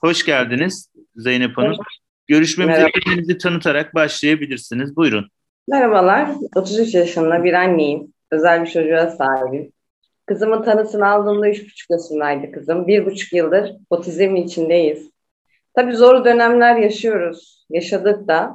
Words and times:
Hoş 0.00 0.24
geldiniz 0.24 0.90
Zeynep 1.16 1.58
Hanım. 1.58 1.76
Görüşmemize 2.26 2.90
kendinizi 2.90 3.38
tanıtarak 3.38 3.94
başlayabilirsiniz. 3.94 4.96
Buyurun. 4.96 5.30
Merhabalar. 5.68 6.30
33 6.56 6.94
yaşında 6.94 7.44
bir 7.44 7.52
anneyim. 7.52 8.12
Özel 8.30 8.64
bir 8.64 8.70
çocuğa 8.70 9.10
sahibim. 9.10 9.72
Kızımın 10.26 10.62
tanısını 10.62 11.08
aldığımda 11.08 11.48
3,5 11.48 11.86
yaşındaydı 11.90 12.52
kızım. 12.52 12.86
Bir 12.86 13.06
buçuk 13.06 13.32
yıldır 13.32 13.76
otizm 13.90 14.36
içindeyiz. 14.36 15.10
Tabii 15.74 15.96
zor 15.96 16.24
dönemler 16.24 16.76
yaşıyoruz. 16.76 17.66
Yaşadık 17.70 18.28
da. 18.28 18.54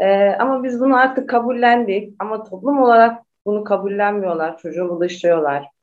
Ee, 0.00 0.36
ama 0.38 0.64
biz 0.64 0.80
bunu 0.80 0.96
artık 0.96 1.28
kabullendik. 1.28 2.14
Ama 2.18 2.44
toplum 2.44 2.82
olarak 2.82 3.22
bunu 3.46 3.64
kabullenmiyorlar. 3.64 4.58
Çocuğumu 4.58 5.00
dışlıyorlar 5.00 5.77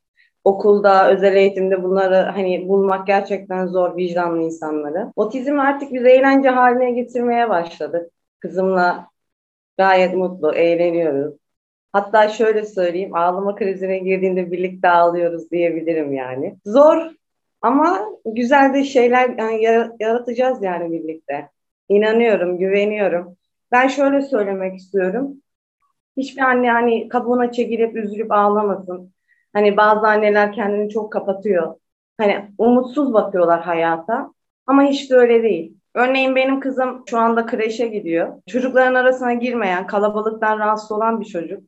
okulda, 0.45 1.11
özel 1.11 1.35
eğitimde 1.35 1.83
bunları 1.83 2.15
hani 2.15 2.67
bulmak 2.69 3.07
gerçekten 3.07 3.67
zor 3.67 3.97
vicdanlı 3.97 4.41
insanları. 4.41 5.13
Otizmi 5.15 5.61
artık 5.61 5.93
biz 5.93 6.05
eğlence 6.05 6.49
haline 6.49 6.91
getirmeye 6.91 7.49
başladık. 7.49 8.11
Kızımla 8.39 9.07
gayet 9.77 10.15
mutlu, 10.15 10.53
eğleniyoruz. 10.55 11.35
Hatta 11.93 12.29
şöyle 12.29 12.65
söyleyeyim, 12.65 13.15
ağlama 13.15 13.55
krizine 13.55 13.99
girdiğinde 13.99 14.51
birlikte 14.51 14.89
ağlıyoruz 14.89 15.51
diyebilirim 15.51 16.13
yani. 16.13 16.57
Zor 16.65 17.11
ama 17.61 17.99
güzel 18.25 18.73
de 18.73 18.83
şeyler 18.83 19.29
yani 19.37 19.63
yaratacağız 19.99 20.63
yani 20.63 20.91
birlikte. 20.91 21.49
İnanıyorum, 21.89 22.57
güveniyorum. 22.57 23.37
Ben 23.71 23.87
şöyle 23.87 24.21
söylemek 24.21 24.75
istiyorum. 24.75 25.37
Hiçbir 26.17 26.41
anne 26.41 26.71
hani 26.71 27.09
kabuğuna 27.09 27.51
çekilip 27.51 27.95
üzülüp 27.95 28.31
ağlamasın. 28.31 29.14
Hani 29.55 29.77
bazı 29.77 30.07
anneler 30.07 30.53
kendini 30.53 30.89
çok 30.89 31.13
kapatıyor. 31.13 31.75
Hani 32.17 32.45
umutsuz 32.57 33.13
bakıyorlar 33.13 33.61
hayata. 33.61 34.33
Ama 34.67 34.83
hiç 34.83 35.11
de 35.11 35.15
öyle 35.15 35.43
değil. 35.43 35.77
Örneğin 35.93 36.35
benim 36.35 36.59
kızım 36.59 37.03
şu 37.09 37.19
anda 37.19 37.45
kreşe 37.45 37.87
gidiyor. 37.87 38.41
Çocukların 38.47 38.95
arasına 38.95 39.33
girmeyen, 39.33 39.87
kalabalıktan 39.87 40.59
rahatsız 40.59 40.91
olan 40.91 41.21
bir 41.21 41.25
çocuk. 41.25 41.63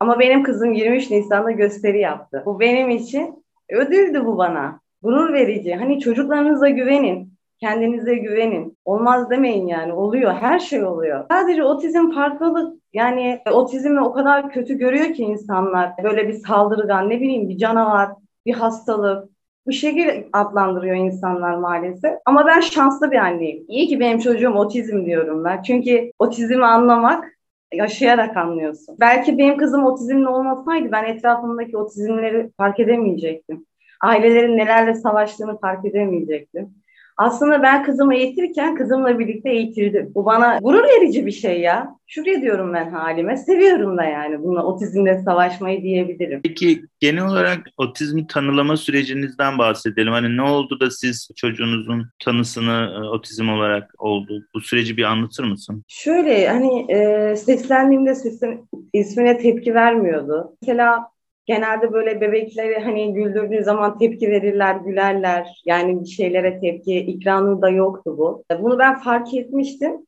Ama 0.00 0.18
benim 0.20 0.42
kızım 0.42 0.72
23 0.72 1.10
Nisan'da 1.10 1.50
gösteri 1.50 2.00
yaptı. 2.00 2.42
Bu 2.46 2.60
benim 2.60 2.90
için 2.90 3.44
ödüldü 3.68 4.24
bu 4.24 4.38
bana. 4.38 4.80
Gurur 5.02 5.32
verici. 5.32 5.74
Hani 5.74 6.00
çocuklarınıza 6.00 6.68
güvenin. 6.68 7.37
Kendinize 7.60 8.14
güvenin. 8.14 8.78
Olmaz 8.84 9.30
demeyin 9.30 9.66
yani. 9.66 9.92
Oluyor. 9.92 10.34
Her 10.34 10.58
şey 10.58 10.84
oluyor. 10.84 11.24
Sadece 11.30 11.64
otizm 11.64 12.10
farklılık. 12.10 12.82
Yani 12.92 13.40
otizmi 13.52 14.00
o 14.00 14.12
kadar 14.12 14.50
kötü 14.50 14.74
görüyor 14.74 15.14
ki 15.14 15.22
insanlar. 15.22 15.92
Böyle 16.02 16.28
bir 16.28 16.32
saldırgan, 16.32 17.10
ne 17.10 17.20
bileyim 17.20 17.48
bir 17.48 17.58
canavar, 17.58 18.08
bir 18.46 18.54
hastalık. 18.54 19.28
Bu 19.66 19.72
şekilde 19.72 20.28
adlandırıyor 20.32 20.96
insanlar 20.96 21.54
maalesef. 21.54 22.12
Ama 22.26 22.46
ben 22.46 22.60
şanslı 22.60 23.10
bir 23.10 23.16
anneyim. 23.16 23.64
İyi 23.68 23.88
ki 23.88 24.00
benim 24.00 24.18
çocuğum 24.18 24.52
otizm 24.54 25.06
diyorum 25.06 25.44
ben. 25.44 25.62
Çünkü 25.62 26.12
otizmi 26.18 26.64
anlamak 26.64 27.24
yaşayarak 27.72 28.36
anlıyorsun. 28.36 28.96
Belki 29.00 29.38
benim 29.38 29.56
kızım 29.56 29.84
otizmli 29.84 30.28
olmasaydı 30.28 30.92
ben 30.92 31.04
etrafımdaki 31.04 31.76
otizmleri 31.76 32.50
fark 32.56 32.80
edemeyecektim. 32.80 33.66
Ailelerin 34.02 34.56
nelerle 34.56 34.94
savaştığını 34.94 35.58
fark 35.60 35.84
edemeyecektim. 35.84 36.74
Aslında 37.18 37.62
ben 37.62 37.84
kızımı 37.84 38.14
eğitirken 38.14 38.74
kızımla 38.74 39.18
birlikte 39.18 39.50
eğitildim. 39.50 40.12
Bu 40.14 40.24
bana 40.24 40.58
gurur 40.58 40.84
verici 40.84 41.26
bir 41.26 41.32
şey 41.32 41.60
ya. 41.60 41.98
Şükrediyorum 42.06 42.74
ben 42.74 42.90
halime. 42.90 43.36
Seviyorum 43.36 43.98
da 43.98 44.04
yani 44.04 44.42
bununla 44.42 44.64
otizmle 44.64 45.22
savaşmayı 45.22 45.82
diyebilirim. 45.82 46.40
Peki 46.44 46.82
genel 47.00 47.26
olarak 47.26 47.66
otizmi 47.76 48.26
tanılama 48.26 48.76
sürecinizden 48.76 49.58
bahsedelim. 49.58 50.12
Hani 50.12 50.36
ne 50.36 50.42
oldu 50.42 50.80
da 50.80 50.90
siz 50.90 51.30
çocuğunuzun 51.36 52.06
tanısını 52.24 52.92
e, 52.94 53.08
otizm 53.08 53.48
olarak 53.48 53.94
oldu? 53.98 54.44
Bu 54.54 54.60
süreci 54.60 54.96
bir 54.96 55.04
anlatır 55.04 55.44
mısın? 55.44 55.84
Şöyle 55.88 56.48
hani 56.48 56.92
e, 56.92 57.36
seslendiğimde 57.36 58.14
sesin 58.14 58.68
ismine 58.92 59.38
tepki 59.38 59.74
vermiyordu. 59.74 60.56
Mesela 60.62 61.10
genelde 61.48 61.92
böyle 61.92 62.20
bebekleri 62.20 62.78
hani 62.78 63.14
güldürdüğü 63.14 63.64
zaman 63.64 63.98
tepki 63.98 64.30
verirler, 64.30 64.76
gülerler. 64.76 65.62
Yani 65.66 66.00
bir 66.00 66.06
şeylere 66.06 66.60
tepki, 66.60 66.98
ikramı 66.98 67.62
da 67.62 67.68
yoktu 67.70 68.14
bu. 68.18 68.44
Bunu 68.60 68.78
ben 68.78 68.98
fark 68.98 69.34
etmiştim. 69.34 70.06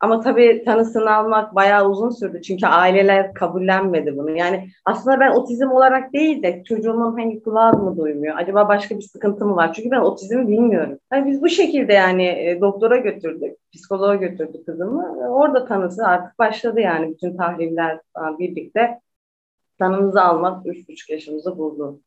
Ama 0.00 0.20
tabii 0.20 0.62
tanısını 0.64 1.14
almak 1.14 1.54
bayağı 1.54 1.88
uzun 1.88 2.10
sürdü. 2.10 2.42
Çünkü 2.42 2.66
aileler 2.66 3.34
kabullenmedi 3.34 4.16
bunu. 4.16 4.36
Yani 4.36 4.68
aslında 4.84 5.20
ben 5.20 5.30
otizm 5.30 5.70
olarak 5.70 6.12
değil 6.12 6.42
de 6.42 6.62
çocuğumun 6.64 7.18
hani 7.18 7.42
kulağı 7.42 7.72
mı 7.72 7.96
duymuyor? 7.96 8.36
Acaba 8.36 8.68
başka 8.68 8.96
bir 8.96 9.02
sıkıntı 9.02 9.44
mı 9.44 9.56
var? 9.56 9.72
Çünkü 9.72 9.90
ben 9.90 10.00
otizmi 10.00 10.48
bilmiyorum. 10.48 10.98
Yani 11.12 11.30
biz 11.30 11.42
bu 11.42 11.48
şekilde 11.48 11.92
yani 11.92 12.24
e, 12.24 12.58
doktora 12.60 12.96
götürdük, 12.96 13.56
psikoloğa 13.74 14.14
götürdük 14.14 14.66
kızımı. 14.66 15.28
Orada 15.30 15.64
tanısı 15.66 16.06
artık 16.06 16.38
başladı 16.38 16.80
yani 16.80 17.10
bütün 17.10 17.36
tahliller 17.36 18.00
birlikte 18.38 19.00
tanımızı 19.78 20.22
almak 20.22 20.66
üç 20.66 20.88
buçuk 20.88 21.10
yaşımızı 21.10 21.58
buldu. 21.58 22.00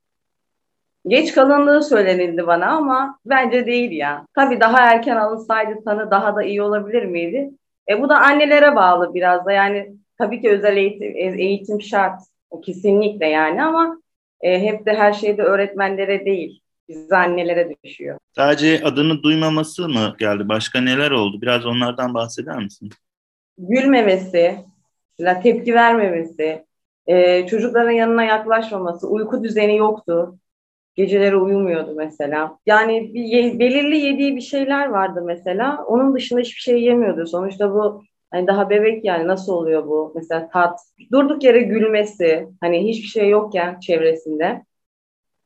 Geç 1.07 1.31
kalındığı 1.31 1.81
söylenildi 1.81 2.47
bana 2.47 2.65
ama 2.65 3.19
bence 3.25 3.65
değil 3.65 3.91
ya. 3.91 4.25
Tabii 4.35 4.59
daha 4.59 4.79
erken 4.79 5.15
alınsaydı 5.15 5.83
tanı 5.85 6.11
daha 6.11 6.35
da 6.35 6.43
iyi 6.43 6.61
olabilir 6.61 7.05
miydi? 7.05 7.51
E 7.89 8.01
bu 8.01 8.09
da 8.09 8.19
annelere 8.21 8.75
bağlı 8.75 9.13
biraz 9.13 9.45
da 9.45 9.51
yani 9.51 9.95
tabii 10.17 10.41
ki 10.41 10.49
özel 10.49 10.77
eğitim, 10.77 11.39
eğitim 11.39 11.81
şart 11.81 12.21
kesinlikle 12.65 13.27
yani 13.27 13.63
ama 13.63 14.01
e, 14.41 14.61
hep 14.61 14.85
de 14.85 14.93
her 14.93 15.13
şeyde 15.13 15.41
öğretmenlere 15.41 16.25
değil 16.25 16.61
biz 16.89 17.11
annelere 17.11 17.75
düşüyor. 17.83 18.17
Sadece 18.35 18.81
adını 18.83 19.23
duymaması 19.23 19.89
mı 19.89 20.15
geldi? 20.19 20.49
Başka 20.49 20.81
neler 20.81 21.11
oldu? 21.11 21.41
Biraz 21.41 21.65
onlardan 21.65 22.13
bahseder 22.13 22.57
misin? 22.57 22.89
Gülmemesi, 23.57 24.55
tepki 25.43 25.73
vermemesi, 25.73 26.65
ee, 27.07 27.47
çocukların 27.47 27.91
yanına 27.91 28.23
yaklaşmaması, 28.23 29.07
uyku 29.07 29.43
düzeni 29.43 29.77
yoktu. 29.77 30.37
Geceleri 30.95 31.35
uyumuyordu 31.35 31.93
mesela. 31.95 32.57
Yani 32.65 33.13
bir 33.13 33.23
ye, 33.23 33.59
belirli 33.59 33.97
yediği 33.97 34.35
bir 34.35 34.41
şeyler 34.41 34.85
vardı 34.85 35.23
mesela. 35.25 35.83
Onun 35.87 36.15
dışında 36.15 36.39
hiçbir 36.39 36.61
şey 36.61 36.83
yemiyordu. 36.83 37.27
Sonuçta 37.27 37.73
bu 37.73 38.03
hani 38.31 38.47
daha 38.47 38.69
bebek 38.69 39.05
yani 39.05 39.27
nasıl 39.27 39.53
oluyor 39.53 39.87
bu? 39.87 40.11
Mesela 40.15 40.49
tat, 40.49 40.79
durduk 41.11 41.43
yere 41.43 41.61
gülmesi, 41.61 42.47
hani 42.61 42.87
hiçbir 42.87 43.07
şey 43.07 43.29
yokken 43.29 43.79
çevresinde 43.79 44.63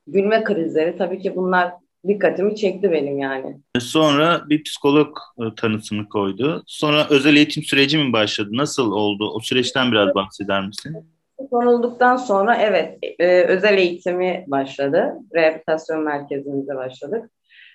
gülme 0.06 0.44
krizleri 0.44 0.96
tabii 0.98 1.18
ki 1.18 1.36
bunlar 1.36 1.72
dikkatimi 2.08 2.56
çekti 2.56 2.92
benim 2.92 3.18
yani. 3.18 3.60
Sonra 3.78 4.44
bir 4.48 4.62
psikolog 4.62 5.16
e, 5.38 5.42
tanısını 5.56 6.08
koydu. 6.08 6.62
Sonra 6.66 7.06
özel 7.10 7.36
eğitim 7.36 7.62
süreci 7.62 7.98
mi 7.98 8.12
başladı? 8.12 8.48
Nasıl 8.52 8.92
oldu? 8.92 9.30
O 9.34 9.40
süreçten 9.40 9.92
biraz 9.92 10.14
bahseder 10.14 10.66
misin? 10.66 10.96
Konulduktan 11.50 12.16
sonra 12.16 12.56
evet 12.56 12.98
e, 13.18 13.42
özel 13.42 13.78
eğitimi 13.78 14.44
başladı. 14.46 15.14
Rehabilitasyon 15.34 16.04
merkezimize 16.04 16.76
başladık. 16.76 17.30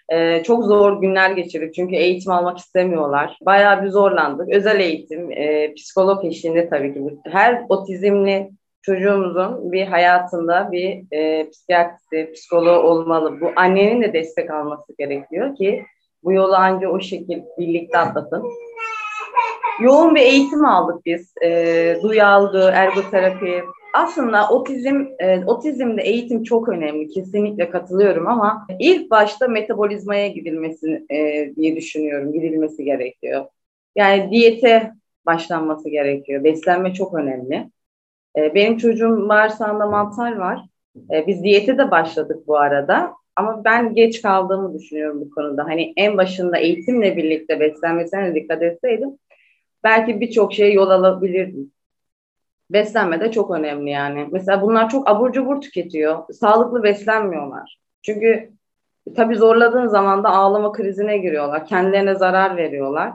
E, 0.09 0.43
çok 0.43 0.63
zor 0.63 1.01
günler 1.01 1.31
geçirdik 1.31 1.73
çünkü 1.73 1.95
eğitim 1.95 2.31
almak 2.31 2.57
istemiyorlar. 2.57 3.37
Bayağı 3.41 3.83
bir 3.83 3.89
zorlandık. 3.89 4.49
Özel 4.49 4.79
eğitim, 4.79 5.31
e, 5.31 5.73
psikolog 5.73 6.25
eşliğinde 6.25 6.69
tabii 6.69 6.93
ki. 6.93 6.99
Her 7.25 7.65
otizmli 7.69 8.49
çocuğumuzun 8.81 9.71
bir 9.71 9.87
hayatında 9.87 10.71
bir 10.71 11.03
e, 11.11 11.49
psikiyatrisi, 11.49 12.31
psikoloğu 12.33 12.79
olmalı. 12.79 13.41
Bu 13.41 13.51
annenin 13.55 14.01
de 14.01 14.13
destek 14.13 14.51
alması 14.51 14.93
gerekiyor 14.97 15.55
ki 15.55 15.83
bu 16.23 16.33
yolu 16.33 16.55
ancak 16.55 16.93
o 16.93 16.99
şekilde 16.99 17.45
birlikte 17.57 17.97
atlatın 17.97 18.43
yoğun 19.81 20.15
bir 20.15 20.21
eğitim 20.21 20.65
aldık 20.65 21.05
biz. 21.05 21.33
E, 21.43 21.99
duyu 22.03 22.23
algı, 22.23 22.71
ergoterapi. 22.73 23.63
Aslında 23.93 24.49
otizm, 24.49 25.05
e, 25.19 25.45
otizmde 25.45 26.01
eğitim 26.01 26.43
çok 26.43 26.69
önemli. 26.69 27.07
Kesinlikle 27.07 27.69
katılıyorum 27.69 28.27
ama 28.27 28.67
ilk 28.79 29.11
başta 29.11 29.47
metabolizmaya 29.47 30.27
gidilmesi 30.27 31.05
e, 31.09 31.51
diye 31.55 31.75
düşünüyorum. 31.75 32.33
Gidilmesi 32.33 32.83
gerekiyor. 32.83 33.45
Yani 33.95 34.31
diyete 34.31 34.91
başlanması 35.25 35.89
gerekiyor. 35.89 36.43
Beslenme 36.43 36.93
çok 36.93 37.13
önemli. 37.13 37.69
E, 38.37 38.55
benim 38.55 38.77
çocuğum 38.77 39.29
bağırsağında 39.29 39.87
mantar 39.87 40.35
var. 40.35 40.59
E, 41.13 41.27
biz 41.27 41.43
diyete 41.43 41.77
de 41.77 41.91
başladık 41.91 42.47
bu 42.47 42.57
arada. 42.57 43.13
Ama 43.35 43.61
ben 43.65 43.93
geç 43.93 44.21
kaldığımı 44.21 44.73
düşünüyorum 44.79 45.21
bu 45.21 45.29
konuda. 45.29 45.63
Hani 45.63 45.93
en 45.97 46.17
başında 46.17 46.57
eğitimle 46.57 47.17
birlikte 47.17 47.59
beslenmesine 47.59 48.35
dikkat 48.35 48.61
etseydim 48.61 49.09
belki 49.83 50.21
birçok 50.21 50.53
şeye 50.53 50.71
yol 50.71 50.89
alabilirdim. 50.89 51.71
Beslenme 52.69 53.21
de 53.21 53.31
çok 53.31 53.51
önemli 53.51 53.89
yani. 53.89 54.27
Mesela 54.31 54.61
bunlar 54.61 54.89
çok 54.89 55.09
abur 55.09 55.31
cubur 55.31 55.61
tüketiyor. 55.61 56.33
Sağlıklı 56.33 56.83
beslenmiyorlar. 56.83 57.79
Çünkü 58.01 58.51
tabii 59.15 59.35
zorladığın 59.35 59.87
zaman 59.87 60.23
da 60.23 60.29
ağlama 60.29 60.71
krizine 60.71 61.17
giriyorlar. 61.17 61.65
Kendilerine 61.65 62.15
zarar 62.15 62.57
veriyorlar. 62.57 63.13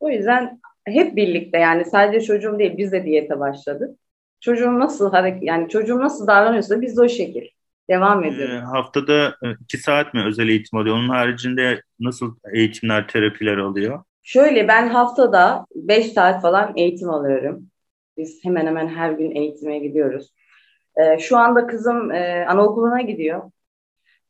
O 0.00 0.10
yüzden 0.10 0.60
hep 0.84 1.16
birlikte 1.16 1.58
yani 1.58 1.84
sadece 1.84 2.26
çocuğum 2.26 2.58
değil 2.58 2.74
biz 2.76 2.92
de 2.92 3.04
diyete 3.04 3.40
başladık. 3.40 3.98
Çocuğum 4.40 4.78
nasıl 4.78 5.10
hareket 5.10 5.42
yani 5.42 5.68
çocuğum 5.68 5.98
nasıl 5.98 6.26
davranıyorsa 6.26 6.80
biz 6.80 6.96
de 6.96 7.02
o 7.02 7.08
şekil. 7.08 7.46
Devam 7.90 8.24
ediyorum. 8.24 8.56
E, 8.56 8.60
haftada 8.60 9.28
e, 9.28 9.46
iki 9.60 9.78
saat 9.78 10.14
mi 10.14 10.24
özel 10.26 10.48
eğitim 10.48 10.78
alıyor? 10.78 10.96
Onun 10.96 11.08
haricinde 11.08 11.82
nasıl 12.00 12.36
eğitimler, 12.52 13.08
terapiler 13.08 13.56
alıyor? 13.56 14.02
Şöyle 14.26 14.68
ben 14.68 14.88
haftada 14.88 15.66
5 15.74 16.12
saat 16.12 16.42
falan 16.42 16.72
eğitim 16.76 17.10
alıyorum. 17.10 17.66
Biz 18.16 18.44
hemen 18.44 18.66
hemen 18.66 18.88
her 18.88 19.12
gün 19.12 19.30
eğitime 19.30 19.78
gidiyoruz. 19.78 20.32
E, 20.96 21.18
şu 21.18 21.36
anda 21.36 21.66
kızım 21.66 22.10
e, 22.10 22.46
anaokuluna 22.48 23.00
gidiyor. 23.00 23.50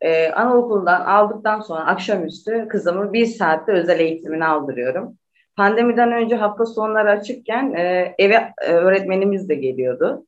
E, 0.00 0.28
anaokulundan 0.30 1.00
aldıktan 1.00 1.60
sonra 1.60 1.86
akşamüstü 1.86 2.68
kızımı 2.68 3.12
bir 3.12 3.26
saatte 3.26 3.72
özel 3.72 4.00
eğitimini 4.00 4.44
aldırıyorum. 4.44 5.18
Pandemiden 5.56 6.12
önce 6.12 6.36
hafta 6.36 6.66
sonları 6.66 7.10
açıkken 7.10 7.72
e, 7.74 8.14
eve 8.18 8.52
e, 8.62 8.72
öğretmenimiz 8.72 9.48
de 9.48 9.54
geliyordu. 9.54 10.26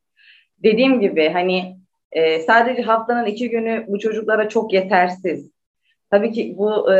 Dediğim 0.63 1.01
gibi 1.01 1.29
hani 1.29 1.77
e, 2.13 2.41
sadece 2.41 2.83
haftanın 2.83 3.27
iki 3.27 3.51
günü 3.51 3.85
bu 3.89 3.99
çocuklara 3.99 4.49
çok 4.49 4.73
yetersiz. 4.73 5.58
Tabii 6.11 6.33
ki 6.33 6.55
bu 6.59 6.93
e, 6.93 6.97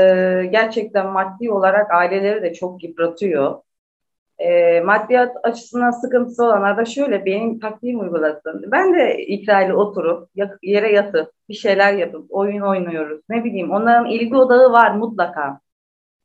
gerçekten 0.53 1.07
maddi 1.07 1.51
olarak 1.53 1.95
aileleri 1.95 2.43
de 2.43 2.55
çok 2.55 2.85
yıpratıyor. 2.85 3.63
E, 4.39 4.81
maddiyat 4.81 5.37
açısından 5.43 5.91
sıkıntısı 5.91 6.45
olanlar 6.45 6.77
da 6.77 6.85
şöyle 6.85 7.25
benim 7.25 7.61
taktiğim 7.61 8.01
uygulasın. 8.01 8.65
Ben 8.73 8.95
de 8.95 9.27
ikrayla 9.27 9.75
oturup 9.75 10.29
yere 10.63 10.93
yatıp 10.93 11.33
bir 11.49 11.55
şeyler 11.55 11.93
yapıp 11.93 12.27
oyun 12.31 12.61
oynuyoruz. 12.61 13.21
Ne 13.29 13.45
bileyim 13.45 13.71
onların 13.71 14.07
ilgi 14.07 14.37
odağı 14.37 14.73
var 14.73 14.91
mutlaka. 14.95 15.61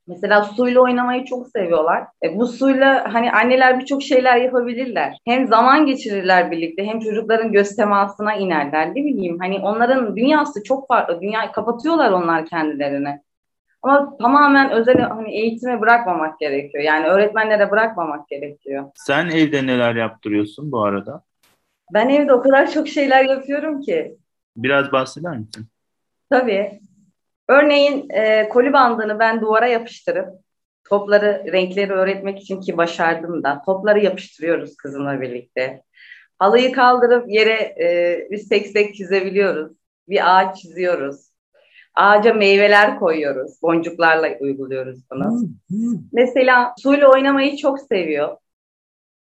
Mesela 0.07 0.43
suyla 0.43 0.81
oynamayı 0.81 1.25
çok 1.25 1.47
seviyorlar. 1.47 2.03
E, 2.23 2.35
bu 2.35 2.47
suyla 2.47 3.13
hani 3.13 3.31
anneler 3.31 3.79
birçok 3.79 4.03
şeyler 4.03 4.37
yapabilirler. 4.37 5.17
Hem 5.25 5.47
zaman 5.47 5.85
geçirirler 5.85 6.51
birlikte 6.51 6.85
hem 6.85 6.99
çocukların 6.99 7.51
göz 7.51 7.75
temasına 7.75 8.35
inerler. 8.35 8.89
Ne 8.89 9.05
bileyim 9.05 9.37
hani 9.39 9.59
onların 9.59 10.15
dünyası 10.15 10.63
çok 10.63 10.87
farklı. 10.87 11.21
Dünya 11.21 11.51
kapatıyorlar 11.51 12.11
onlar 12.11 12.45
kendilerini. 12.45 13.21
Ama 13.81 14.17
tamamen 14.17 14.71
özel 14.71 14.99
hani 14.99 15.35
eğitime 15.35 15.81
bırakmamak 15.81 16.39
gerekiyor. 16.39 16.83
Yani 16.83 17.07
öğretmenlere 17.07 17.71
bırakmamak 17.71 18.27
gerekiyor. 18.27 18.85
Sen 18.95 19.29
evde 19.29 19.67
neler 19.67 19.95
yaptırıyorsun 19.95 20.71
bu 20.71 20.83
arada? 20.83 21.23
Ben 21.93 22.09
evde 22.09 22.33
o 22.33 22.41
kadar 22.41 22.71
çok 22.71 22.87
şeyler 22.87 23.25
yapıyorum 23.25 23.81
ki. 23.81 24.17
Biraz 24.55 24.91
bahseder 24.91 25.37
misin? 25.37 25.67
Tabii. 26.29 26.79
Örneğin 27.47 28.09
e, 28.09 28.49
koli 28.49 28.73
bandını 28.73 29.19
ben 29.19 29.41
duvara 29.41 29.67
yapıştırıp 29.67 30.29
topları, 30.83 31.43
renkleri 31.53 31.93
öğretmek 31.93 32.41
için 32.41 32.61
ki 32.61 32.77
başardım 32.77 33.43
da 33.43 33.61
topları 33.65 33.99
yapıştırıyoruz 33.99 34.77
kızımla 34.77 35.21
birlikte. 35.21 35.83
Halıyı 36.39 36.71
kaldırıp 36.71 37.29
yere 37.29 37.75
e, 37.83 38.27
bir 38.31 38.37
seksek 38.37 38.95
çizebiliyoruz. 38.95 39.71
Bir 40.09 40.37
ağaç 40.37 40.57
çiziyoruz. 40.57 41.33
Ağaca 41.95 42.33
meyveler 42.33 42.99
koyuyoruz. 42.99 43.61
Boncuklarla 43.61 44.27
uyguluyoruz 44.39 44.99
bunu. 45.11 45.47
Mesela 46.11 46.73
suyla 46.77 47.11
oynamayı 47.11 47.57
çok 47.57 47.79
seviyor. 47.79 48.37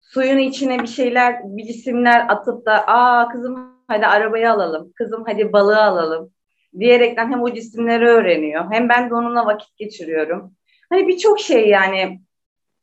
Suyun 0.01 0.39
içine 0.39 0.79
bir 0.79 0.87
şeyler, 0.87 1.41
bir 1.45 1.65
cisimler 1.65 2.27
atıp 2.29 2.67
da 2.67 2.87
aa 2.87 3.29
kızım 3.29 3.73
hadi 3.89 4.07
arabayı 4.07 4.53
alalım, 4.53 4.93
kızım 4.97 5.25
hadi 5.27 5.53
balığı 5.53 5.83
alalım 5.83 6.31
diyerekten 6.79 7.33
hem 7.33 7.43
o 7.43 7.55
cisimleri 7.55 8.07
öğreniyor 8.07 8.65
hem 8.71 8.89
ben 8.89 9.11
de 9.11 9.15
onunla 9.15 9.47
vakit 9.47 9.77
geçiriyorum. 9.77 10.55
Hani 10.91 11.09
birçok 11.09 11.41
şey 11.41 11.69
yani 11.69 12.21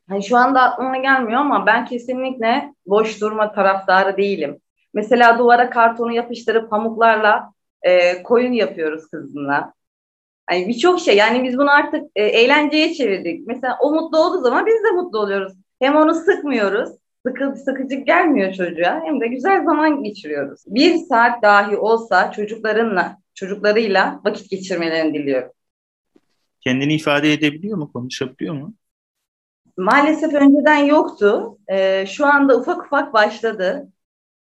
hani 0.08 0.24
şu 0.24 0.36
anda 0.36 0.62
aklıma 0.62 0.96
gelmiyor 0.96 1.40
ama 1.40 1.66
ben 1.66 1.84
kesinlikle 1.84 2.74
boş 2.86 3.20
durma 3.20 3.52
taraftarı 3.52 4.16
değilim. 4.16 4.60
Mesela 4.94 5.38
duvara 5.38 5.70
kartonu 5.70 6.12
yapıştırıp 6.12 6.70
pamuklarla 6.70 7.52
e, 7.82 8.22
koyun 8.22 8.52
yapıyoruz 8.52 9.10
kızımla. 9.10 9.72
Yani 10.50 10.68
birçok 10.68 11.00
şey 11.00 11.16
yani 11.16 11.44
biz 11.44 11.58
bunu 11.58 11.70
artık 11.70 12.04
e, 12.16 12.22
eğlenceye 12.22 12.94
çevirdik. 12.94 13.46
Mesela 13.46 13.78
o 13.80 13.94
mutlu 13.94 14.18
olduğu 14.18 14.40
zaman 14.40 14.66
biz 14.66 14.84
de 14.84 14.90
mutlu 14.90 15.18
oluyoruz. 15.18 15.52
Hem 15.80 15.96
onu 15.96 16.14
sıkmıyoruz. 16.14 16.90
Sıkı, 17.26 17.56
sıkıcı 17.56 17.94
gelmiyor 17.94 18.52
çocuğa 18.52 19.00
hem 19.04 19.20
de 19.20 19.26
güzel 19.26 19.64
zaman 19.64 20.02
geçiriyoruz. 20.02 20.64
Bir 20.66 20.96
saat 20.96 21.42
dahi 21.42 21.76
olsa 21.76 22.32
çocuklarınla 22.32 23.16
çocuklarıyla 23.34 24.20
vakit 24.24 24.50
geçirmelerini 24.50 25.14
diliyorum. 25.14 25.50
Kendini 26.60 26.94
ifade 26.94 27.32
edebiliyor 27.32 27.78
mu, 27.78 27.92
konuşabiliyor 27.92 28.54
mu? 28.54 28.74
Maalesef 29.76 30.34
önceden 30.34 30.84
yoktu. 30.84 31.58
Ee, 31.72 32.06
şu 32.06 32.26
anda 32.26 32.58
ufak 32.58 32.86
ufak 32.86 33.14
başladı. 33.14 33.88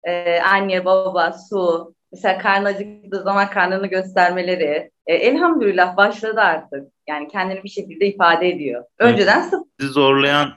Ee, 0.04 0.40
anne, 0.40 0.84
baba, 0.84 1.32
su, 1.32 1.94
mesela 2.12 2.38
karnı 2.38 2.68
acıktığı 2.68 3.22
zaman 3.22 3.50
karnını 3.50 3.86
göstermeleri. 3.86 4.90
Ee, 5.06 5.14
elhamdülillah 5.14 5.96
başladı 5.96 6.40
artık. 6.40 6.92
Yani 7.08 7.28
kendini 7.28 7.64
bir 7.64 7.68
şekilde 7.68 8.06
ifade 8.06 8.48
ediyor. 8.48 8.84
Önceden 8.98 9.40
evet. 9.40 9.50
sıfır. 9.50 9.66
Sizi 9.80 9.92
zorlayan 9.92 10.48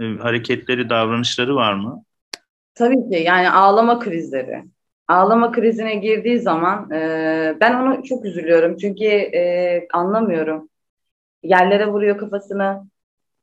e, 0.00 0.04
hareketleri, 0.04 0.90
davranışları 0.90 1.54
var 1.54 1.74
mı? 1.74 2.04
Tabii 2.74 3.10
ki 3.10 3.22
yani 3.26 3.50
ağlama 3.50 3.98
krizleri 3.98 4.64
ağlama 5.08 5.52
krizine 5.52 5.94
girdiği 5.94 6.40
zaman 6.40 6.90
e, 6.90 7.56
ben 7.60 7.74
onu 7.74 8.04
çok 8.04 8.24
üzülüyorum. 8.24 8.76
Çünkü 8.76 9.04
e, 9.04 9.86
anlamıyorum. 9.92 10.68
Yerlere 11.42 11.86
vuruyor 11.86 12.18
kafasını, 12.18 12.84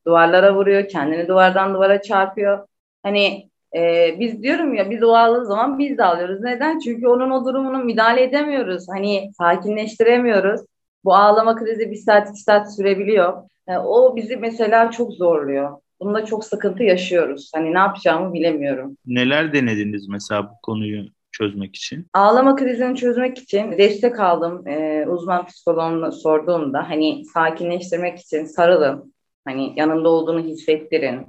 duvarlara 0.07 0.55
vuruyor, 0.55 0.87
kendini 0.87 1.27
duvardan 1.27 1.73
duvara 1.73 2.01
çarpıyor. 2.01 2.67
Hani 3.03 3.49
e, 3.75 4.15
biz 4.19 4.43
diyorum 4.43 4.73
ya 4.73 4.89
biz 4.89 5.03
o 5.03 5.13
ağladığı 5.13 5.45
zaman 5.45 5.79
biz 5.79 5.97
de 5.97 6.03
ağlıyoruz. 6.03 6.41
Neden? 6.41 6.79
Çünkü 6.79 7.07
onun 7.07 7.31
o 7.31 7.45
durumunu 7.45 7.83
müdahale 7.83 8.23
edemiyoruz. 8.23 8.85
Hani 8.89 9.31
sakinleştiremiyoruz. 9.37 10.61
Bu 11.03 11.15
ağlama 11.15 11.55
krizi 11.55 11.91
bir 11.91 11.95
saat 11.95 12.29
iki 12.29 12.39
saat 12.39 12.75
sürebiliyor. 12.75 13.43
E, 13.67 13.77
o 13.77 14.15
bizi 14.15 14.37
mesela 14.37 14.91
çok 14.91 15.13
zorluyor. 15.13 15.77
Bunda 16.01 16.25
çok 16.25 16.45
sıkıntı 16.45 16.83
yaşıyoruz. 16.83 17.51
Hani 17.55 17.73
ne 17.73 17.79
yapacağımı 17.79 18.33
bilemiyorum. 18.33 18.97
Neler 19.05 19.53
denediniz 19.53 20.07
mesela 20.07 20.43
bu 20.43 20.53
konuyu 20.63 21.05
çözmek 21.41 21.75
için? 21.75 22.07
Ağlama 22.13 22.55
krizini 22.55 22.95
çözmek 22.95 23.37
için 23.37 23.71
destek 23.71 24.19
aldım. 24.19 24.67
Ee, 24.67 25.05
uzman 25.07 25.45
psikoloğumla 25.45 26.11
sorduğumda 26.11 26.89
hani 26.89 27.25
sakinleştirmek 27.25 28.19
için 28.19 28.45
sarılın. 28.45 29.13
Hani 29.45 29.73
yanında 29.75 30.09
olduğunu 30.09 30.39
hissettirin. 30.39 31.25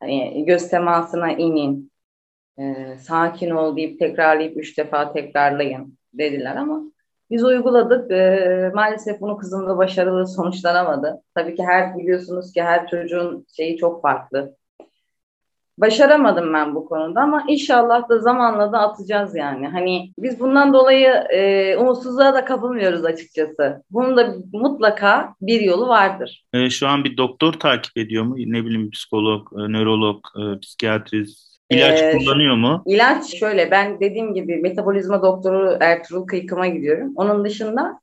Hani 0.00 0.44
göz 0.46 0.68
temasına 0.68 1.32
inin. 1.32 1.92
Ee, 2.58 2.96
sakin 3.00 3.50
ol 3.50 3.76
deyip 3.76 3.98
tekrarlayıp 3.98 4.56
üç 4.56 4.78
defa 4.78 5.12
tekrarlayın 5.12 5.98
dediler 6.14 6.56
ama 6.56 6.82
biz 7.30 7.44
uyguladık. 7.44 8.10
Ee, 8.10 8.70
maalesef 8.74 9.20
bunu 9.20 9.36
kızımda 9.36 9.78
başarılı 9.78 10.26
sonuçlanamadı. 10.26 11.22
Tabii 11.34 11.54
ki 11.54 11.62
her 11.64 11.98
biliyorsunuz 11.98 12.52
ki 12.52 12.62
her 12.62 12.88
çocuğun 12.88 13.46
şeyi 13.56 13.76
çok 13.76 14.02
farklı 14.02 14.56
başaramadım 15.78 16.54
ben 16.54 16.74
bu 16.74 16.86
konuda 16.86 17.20
ama 17.20 17.44
inşallah 17.48 18.08
da 18.08 18.18
zamanla 18.18 18.72
da 18.72 18.78
atacağız 18.78 19.36
yani. 19.36 19.68
Hani 19.68 20.12
biz 20.18 20.40
bundan 20.40 20.72
dolayı 20.72 21.08
e, 21.08 21.76
umutsuzluğa 21.76 22.34
da 22.34 22.44
kapılmıyoruz 22.44 23.04
açıkçası. 23.04 23.82
Bunun 23.90 24.16
da 24.16 24.34
mutlaka 24.52 25.34
bir 25.40 25.60
yolu 25.60 25.88
vardır. 25.88 26.44
E, 26.52 26.70
şu 26.70 26.88
an 26.88 27.04
bir 27.04 27.16
doktor 27.16 27.52
takip 27.52 27.98
ediyor 27.98 28.24
mu? 28.24 28.34
Ne 28.38 28.64
bileyim 28.64 28.90
psikolog, 28.90 29.48
e, 29.52 29.72
nörolog, 29.72 30.20
e, 30.36 30.60
psikiyatrist 30.60 31.46
İlaç 31.70 32.00
ee, 32.00 32.18
kullanıyor 32.18 32.56
mu? 32.56 32.82
İlaç 32.86 33.34
şöyle 33.38 33.70
ben 33.70 34.00
dediğim 34.00 34.34
gibi 34.34 34.56
metabolizma 34.56 35.22
doktoru 35.22 35.76
Ertuğrul 35.80 36.26
Kıykım'a 36.26 36.66
gidiyorum. 36.66 37.12
Onun 37.16 37.44
dışında 37.44 38.00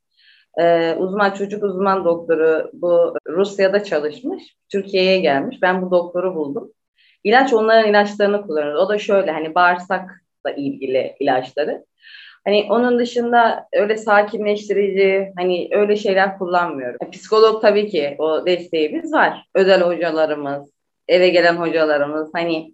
e, 0.59 0.93
uzman 0.93 1.31
çocuk 1.31 1.63
uzman 1.63 2.05
doktoru 2.05 2.69
bu 2.73 3.13
Rusya'da 3.27 3.83
çalışmış. 3.83 4.43
Türkiye'ye 4.71 5.19
gelmiş. 5.19 5.57
Ben 5.61 5.81
bu 5.81 5.91
doktoru 5.91 6.35
buldum. 6.35 6.71
İlaç 7.23 7.53
onların 7.53 7.89
ilaçlarını 7.89 8.41
kullanır. 8.41 8.73
O 8.73 8.89
da 8.89 8.97
şöyle 8.97 9.31
hani 9.31 9.55
bağırsakla 9.55 10.51
ilgili 10.57 11.15
ilaçları. 11.19 11.85
Hani 12.45 12.67
onun 12.69 12.99
dışında 12.99 13.67
öyle 13.73 13.97
sakinleştirici 13.97 15.31
hani 15.37 15.69
öyle 15.71 15.95
şeyler 15.95 16.37
kullanmıyorum. 16.37 16.97
Yani 17.01 17.11
psikolog 17.11 17.61
tabii 17.61 17.89
ki 17.89 18.15
o 18.17 18.45
desteğimiz 18.45 19.13
var. 19.13 19.45
Özel 19.55 19.81
hocalarımız, 19.81 20.71
eve 21.07 21.29
gelen 21.29 21.55
hocalarımız 21.55 22.29
hani 22.33 22.73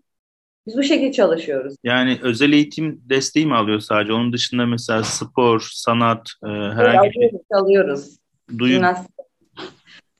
biz 0.68 0.78
bu 0.78 0.84
şekilde 0.84 1.12
çalışıyoruz. 1.12 1.76
Yani 1.84 2.18
özel 2.22 2.54
eğitim 2.54 3.02
desteği 3.10 3.46
mi 3.46 3.56
alıyor 3.56 3.80
sadece? 3.80 4.14
Onun 4.14 4.34
dışında 4.34 4.66
mesela 4.66 5.04
spor, 5.04 5.70
sanat, 5.74 6.30
e, 6.44 6.48
herhangi 6.48 7.10
bir 7.10 7.14
şey. 7.14 7.32
Alıyoruz. 7.52 8.18
Duyun. 8.58 8.86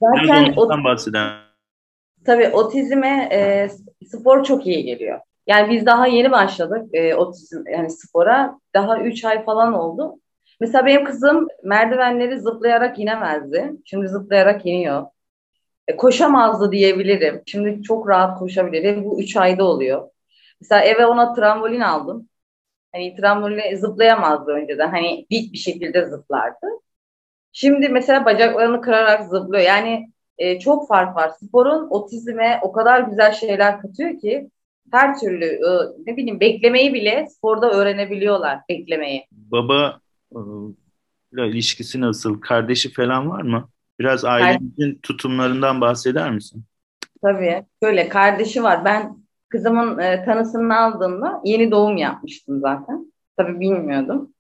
Zaten 0.02 0.54
o... 0.58 0.84
bahseden 0.84 1.50
Tabii 2.26 2.48
otizme 2.48 3.30
e, 3.32 3.70
spor 4.08 4.44
çok 4.44 4.68
iyi 4.68 4.84
geliyor. 4.84 5.20
Yani 5.48 5.72
biz 5.72 5.86
daha 5.86 6.08
yeni 6.08 6.32
başladık 6.32 6.90
e, 6.94 7.16
otizm 7.16 7.68
yani 7.68 7.90
spora. 7.90 8.60
Daha 8.74 9.00
3 9.00 9.26
ay 9.26 9.46
falan 9.46 9.74
oldu. 9.74 10.20
Mesela 10.60 10.86
benim 10.86 11.06
kızım 11.06 11.48
merdivenleri 11.64 12.40
zıplayarak 12.40 13.00
inemezdi. 13.00 13.72
Şimdi 13.86 14.08
zıplayarak 14.08 14.66
iniyor. 14.66 15.06
E, 15.88 15.96
koşamazdı 15.96 16.72
diyebilirim. 16.72 17.44
Şimdi 17.46 17.84
çok 17.84 18.10
rahat 18.10 18.40
koşabilir. 18.40 19.06
Bu 19.06 19.22
3 19.22 19.38
ayda 19.38 19.64
oluyor. 19.64 20.10
Mesela 20.62 20.82
eve 20.82 21.06
ona 21.06 21.34
trambolin 21.34 21.82
aldım. 21.82 22.30
Hani 22.94 23.16
trambolinle 23.16 23.78
zıplayamazdı 23.78 24.52
önceden. 24.52 24.90
Hani 24.90 25.26
dik 25.32 25.54
bir 25.54 25.58
şekilde 25.58 26.06
zıplardı. 26.06 26.68
Şimdi 27.52 27.90
mesela 27.90 28.26
bacaklarını 28.26 28.82
kırarak 28.82 29.30
zıplıyor. 29.30 29.64
Yani 29.64 30.12
e, 30.40 30.60
çok 30.60 30.88
fark 30.88 31.16
var. 31.16 31.32
Sporun 31.44 31.88
otizme 31.90 32.60
o 32.64 32.72
kadar 32.72 33.02
güzel 33.02 33.32
şeyler 33.32 33.82
katıyor 33.82 34.20
ki 34.20 34.50
her 34.92 35.20
türlü 35.20 35.46
e, 35.46 35.70
ne 36.08 36.18
bileyim 36.18 36.40
beklemeyi 36.40 36.94
bile 36.94 37.28
sporda 37.30 37.72
öğrenebiliyorlar 37.72 38.60
beklemeyi. 38.70 39.26
Baba 39.32 40.00
e, 40.32 40.40
ile 41.34 41.48
ilişkisi 41.48 42.02
nasıl? 42.02 42.42
Kardeşi 42.42 42.94
falan 42.94 43.30
var 43.30 43.42
mı? 43.42 43.70
Biraz 44.00 44.26
ailemizin 44.26 45.00
tutumlarından 45.04 45.82
bahseder 45.82 46.32
misin? 46.32 46.64
Tabii. 47.22 47.64
Şöyle 47.84 48.10
kardeşi 48.10 48.64
var. 48.64 48.86
Ben 48.86 49.18
kızımın 49.50 50.00
e, 50.00 50.26
tanısını 50.26 50.80
aldığımda 50.80 51.42
yeni 51.46 51.72
doğum 51.72 51.98
yapmıştım 51.98 52.60
zaten. 52.60 53.14
Tabii 53.38 53.60
bilmiyordum. 53.60 54.34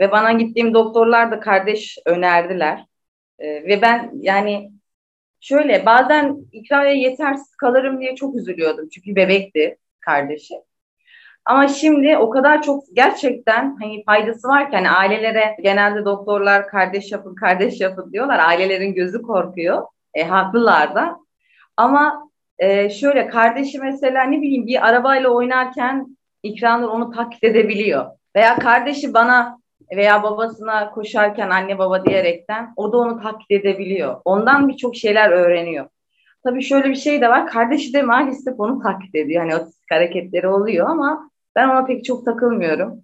Ve 0.00 0.10
bana 0.10 0.32
gittiğim 0.32 0.74
doktorlar 0.74 1.30
da 1.30 1.40
kardeş 1.40 1.98
önerdiler. 2.06 2.84
E, 3.38 3.46
ve 3.48 3.82
ben 3.82 4.12
yani 4.14 4.72
şöyle 5.40 5.86
bazen 5.86 6.36
ikraya 6.52 6.92
yetersiz 6.92 7.56
kalırım 7.56 8.00
diye 8.00 8.14
çok 8.14 8.36
üzülüyordum. 8.36 8.88
Çünkü 8.88 9.16
bebekti 9.16 9.76
kardeşi. 10.00 10.54
Ama 11.44 11.68
şimdi 11.68 12.16
o 12.16 12.30
kadar 12.30 12.62
çok 12.62 12.84
gerçekten 12.92 13.76
hani 13.80 14.04
faydası 14.04 14.48
var 14.48 14.70
ki 14.70 14.76
hani 14.76 14.90
ailelere 14.90 15.56
genelde 15.62 16.04
doktorlar 16.04 16.68
kardeş 16.68 17.12
yapın 17.12 17.34
kardeş 17.34 17.80
yapın 17.80 18.12
diyorlar. 18.12 18.38
Ailelerin 18.38 18.94
gözü 18.94 19.22
korkuyor. 19.22 19.82
E, 20.14 20.24
haklılar 20.24 20.94
da. 20.94 21.16
Ama 21.76 22.30
e, 22.58 22.90
şöyle 22.90 23.28
kardeşi 23.28 23.78
mesela 23.78 24.22
ne 24.22 24.42
bileyim 24.42 24.66
bir 24.66 24.88
arabayla 24.88 25.28
oynarken 25.28 26.16
İkranur 26.42 26.88
onu 26.88 27.10
taklit 27.10 27.44
edebiliyor. 27.44 28.06
Veya 28.36 28.58
kardeşi 28.58 29.14
bana 29.14 29.59
veya 29.96 30.22
babasına 30.22 30.90
koşarken 30.90 31.50
anne 31.50 31.78
baba 31.78 32.04
diyerekten 32.04 32.72
o 32.76 32.92
da 32.92 32.96
onu 32.96 33.22
taklit 33.22 33.50
edebiliyor. 33.50 34.20
Ondan 34.24 34.68
birçok 34.68 34.96
şeyler 34.96 35.30
öğreniyor. 35.30 35.86
Tabii 36.44 36.62
şöyle 36.62 36.90
bir 36.90 36.94
şey 36.94 37.20
de 37.20 37.28
var. 37.28 37.46
Kardeşi 37.46 37.92
de 37.92 38.02
maalesef 38.02 38.60
onu 38.60 38.82
taklit 38.82 39.14
ediyor. 39.14 39.42
Hani 39.42 39.56
o 39.56 39.68
hareketleri 39.90 40.48
oluyor 40.48 40.90
ama 40.90 41.30
ben 41.56 41.68
ona 41.68 41.84
pek 41.84 42.04
çok 42.04 42.24
takılmıyorum. 42.24 43.02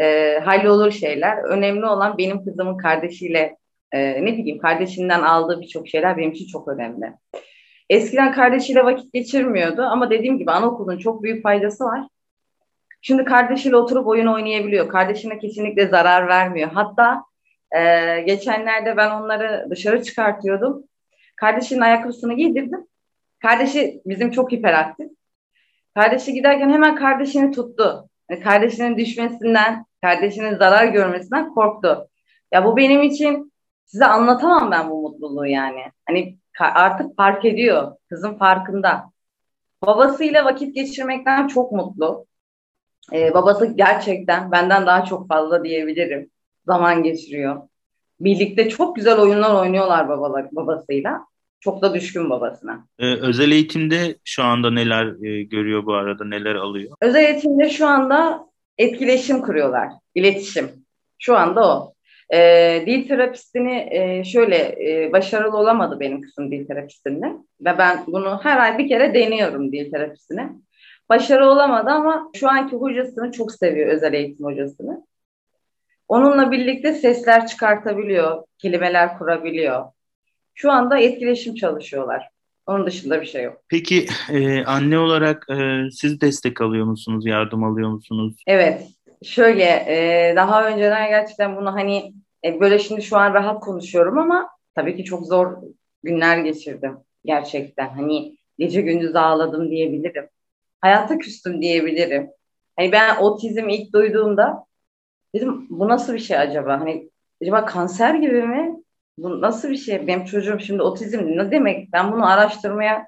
E, 0.00 0.38
hallolur 0.38 0.90
şeyler. 0.90 1.36
Önemli 1.44 1.86
olan 1.86 2.18
benim 2.18 2.44
kızımın 2.44 2.76
kardeşiyle 2.76 3.56
e, 3.92 4.24
ne 4.24 4.32
bileyim 4.36 4.58
kardeşinden 4.58 5.22
aldığı 5.22 5.60
birçok 5.60 5.88
şeyler 5.88 6.16
benim 6.16 6.30
için 6.30 6.46
çok 6.46 6.68
önemli. 6.68 7.12
Eskiden 7.90 8.32
kardeşiyle 8.32 8.84
vakit 8.84 9.12
geçirmiyordu 9.12 9.82
ama 9.82 10.10
dediğim 10.10 10.38
gibi 10.38 10.50
anaokulunun 10.50 10.98
çok 10.98 11.22
büyük 11.22 11.42
faydası 11.42 11.84
var. 11.84 12.06
Şimdi 13.02 13.24
kardeşiyle 13.24 13.76
oturup 13.76 14.06
oyun 14.06 14.26
oynayabiliyor. 14.26 14.88
Kardeşine 14.88 15.38
kesinlikle 15.38 15.86
zarar 15.86 16.28
vermiyor. 16.28 16.70
Hatta 16.72 17.24
e, 17.76 18.20
geçenlerde 18.20 18.96
ben 18.96 19.10
onları 19.10 19.66
dışarı 19.70 20.02
çıkartıyordum. 20.02 20.84
Kardeşinin 21.36 21.80
ayakkabısını 21.80 22.34
giydirdim. 22.34 22.86
Kardeşi 23.38 24.02
bizim 24.06 24.30
çok 24.30 24.52
hiperaktif. 24.52 25.10
Kardeşi 25.94 26.32
giderken 26.32 26.70
hemen 26.70 26.96
kardeşini 26.96 27.50
tuttu. 27.52 28.08
Yani 28.30 28.40
kardeşinin 28.40 28.96
düşmesinden, 28.96 29.86
kardeşinin 30.02 30.56
zarar 30.56 30.84
görmesinden 30.84 31.54
korktu. 31.54 32.08
Ya 32.52 32.64
bu 32.64 32.76
benim 32.76 33.02
için 33.02 33.52
size 33.84 34.06
anlatamam 34.06 34.70
ben 34.70 34.90
bu 34.90 35.02
mutluluğu 35.02 35.46
yani. 35.46 35.82
Hani 36.06 36.38
artık 36.58 37.16
fark 37.16 37.44
ediyor. 37.44 37.92
Kızım 38.08 38.38
farkında. 38.38 39.12
Babasıyla 39.86 40.44
vakit 40.44 40.74
geçirmekten 40.74 41.46
çok 41.46 41.72
mutlu. 41.72 42.26
Ee, 43.12 43.34
babası 43.34 43.66
gerçekten 43.66 44.52
benden 44.52 44.86
daha 44.86 45.04
çok 45.04 45.28
fazla 45.28 45.64
diyebilirim. 45.64 46.30
Zaman 46.66 47.02
geçiriyor. 47.02 47.56
Birlikte 48.20 48.68
çok 48.68 48.96
güzel 48.96 49.18
oyunlar 49.18 49.54
oynuyorlar 49.54 50.08
babalar, 50.08 50.46
babasıyla. 50.52 51.26
Çok 51.60 51.82
da 51.82 51.94
düşkün 51.94 52.30
babasına. 52.30 52.86
Ee, 52.98 53.14
özel 53.14 53.50
eğitimde 53.50 54.16
şu 54.24 54.42
anda 54.42 54.70
neler 54.70 55.24
e, 55.26 55.42
görüyor 55.42 55.86
bu 55.86 55.94
arada, 55.94 56.24
neler 56.24 56.54
alıyor? 56.54 56.96
Özel 57.00 57.24
eğitimde 57.24 57.70
şu 57.70 57.86
anda 57.86 58.46
etkileşim 58.78 59.40
kuruyorlar, 59.42 59.88
iletişim. 60.14 60.70
Şu 61.18 61.36
anda 61.36 61.76
o. 61.76 61.92
E, 62.34 62.82
dil 62.86 63.08
terapistini 63.08 63.88
e, 63.90 64.24
şöyle 64.24 64.56
e, 64.56 65.12
başarılı 65.12 65.56
olamadı 65.56 66.00
benim 66.00 66.20
kızım 66.20 66.50
dil 66.50 66.66
terapistinde. 66.66 67.26
Ve 67.60 67.78
ben 67.78 68.04
bunu 68.06 68.40
her 68.42 68.58
ay 68.58 68.78
bir 68.78 68.88
kere 68.88 69.14
deniyorum 69.14 69.72
dil 69.72 69.90
terapistine. 69.90 70.52
Başarı 71.12 71.46
olamadı 71.46 71.90
ama 71.90 72.30
şu 72.34 72.48
anki 72.48 72.76
hocasını 72.76 73.32
çok 73.32 73.52
seviyor 73.52 73.88
özel 73.88 74.12
eğitim 74.12 74.46
hocasını. 74.46 75.06
Onunla 76.08 76.52
birlikte 76.52 76.92
sesler 76.92 77.46
çıkartabiliyor, 77.46 78.42
kelimeler 78.58 79.18
kurabiliyor. 79.18 79.84
Şu 80.54 80.70
anda 80.72 80.98
etkileşim 80.98 81.54
çalışıyorlar. 81.54 82.28
Onun 82.66 82.86
dışında 82.86 83.20
bir 83.20 83.26
şey 83.26 83.44
yok. 83.44 83.62
Peki 83.68 84.06
e, 84.32 84.64
anne 84.64 84.98
olarak 84.98 85.46
e, 85.50 85.90
siz 85.90 86.20
destek 86.20 86.60
alıyor 86.60 86.86
musunuz, 86.86 87.26
yardım 87.26 87.64
alıyor 87.64 87.90
musunuz? 87.90 88.42
Evet, 88.46 88.86
şöyle 89.22 89.64
e, 89.64 90.32
daha 90.36 90.68
önceden 90.68 91.08
gerçekten 91.08 91.56
bunu 91.56 91.74
hani 91.74 92.14
e, 92.44 92.60
böyle 92.60 92.78
şimdi 92.78 93.02
şu 93.02 93.16
an 93.16 93.34
rahat 93.34 93.60
konuşuyorum 93.60 94.18
ama 94.18 94.48
tabii 94.74 94.96
ki 94.96 95.04
çok 95.04 95.26
zor 95.26 95.56
günler 96.02 96.38
geçirdim 96.38 96.96
gerçekten. 97.24 97.88
Hani 97.88 98.36
gece 98.58 98.80
gündüz 98.80 99.16
ağladım 99.16 99.70
diyebilirim. 99.70 100.28
Hayata 100.82 101.18
küstüm 101.18 101.62
diyebilirim. 101.62 102.30
Hani 102.76 102.92
ben 102.92 103.16
otizm 103.16 103.68
ilk 103.68 103.92
duyduğumda 103.92 104.64
dedim 105.34 105.66
bu 105.70 105.88
nasıl 105.88 106.14
bir 106.14 106.18
şey 106.18 106.38
acaba? 106.38 106.80
Hani 106.80 107.10
acaba 107.42 107.64
kanser 107.64 108.14
gibi 108.14 108.42
mi? 108.42 108.76
Bu 109.18 109.40
nasıl 109.40 109.70
bir 109.70 109.76
şey? 109.76 110.06
Benim 110.06 110.24
çocuğum 110.24 110.60
şimdi 110.60 110.82
otizm 110.82 111.26
ne 111.26 111.50
demek? 111.50 111.92
Ben 111.92 112.12
bunu 112.12 112.26
araştırmaya 112.26 113.06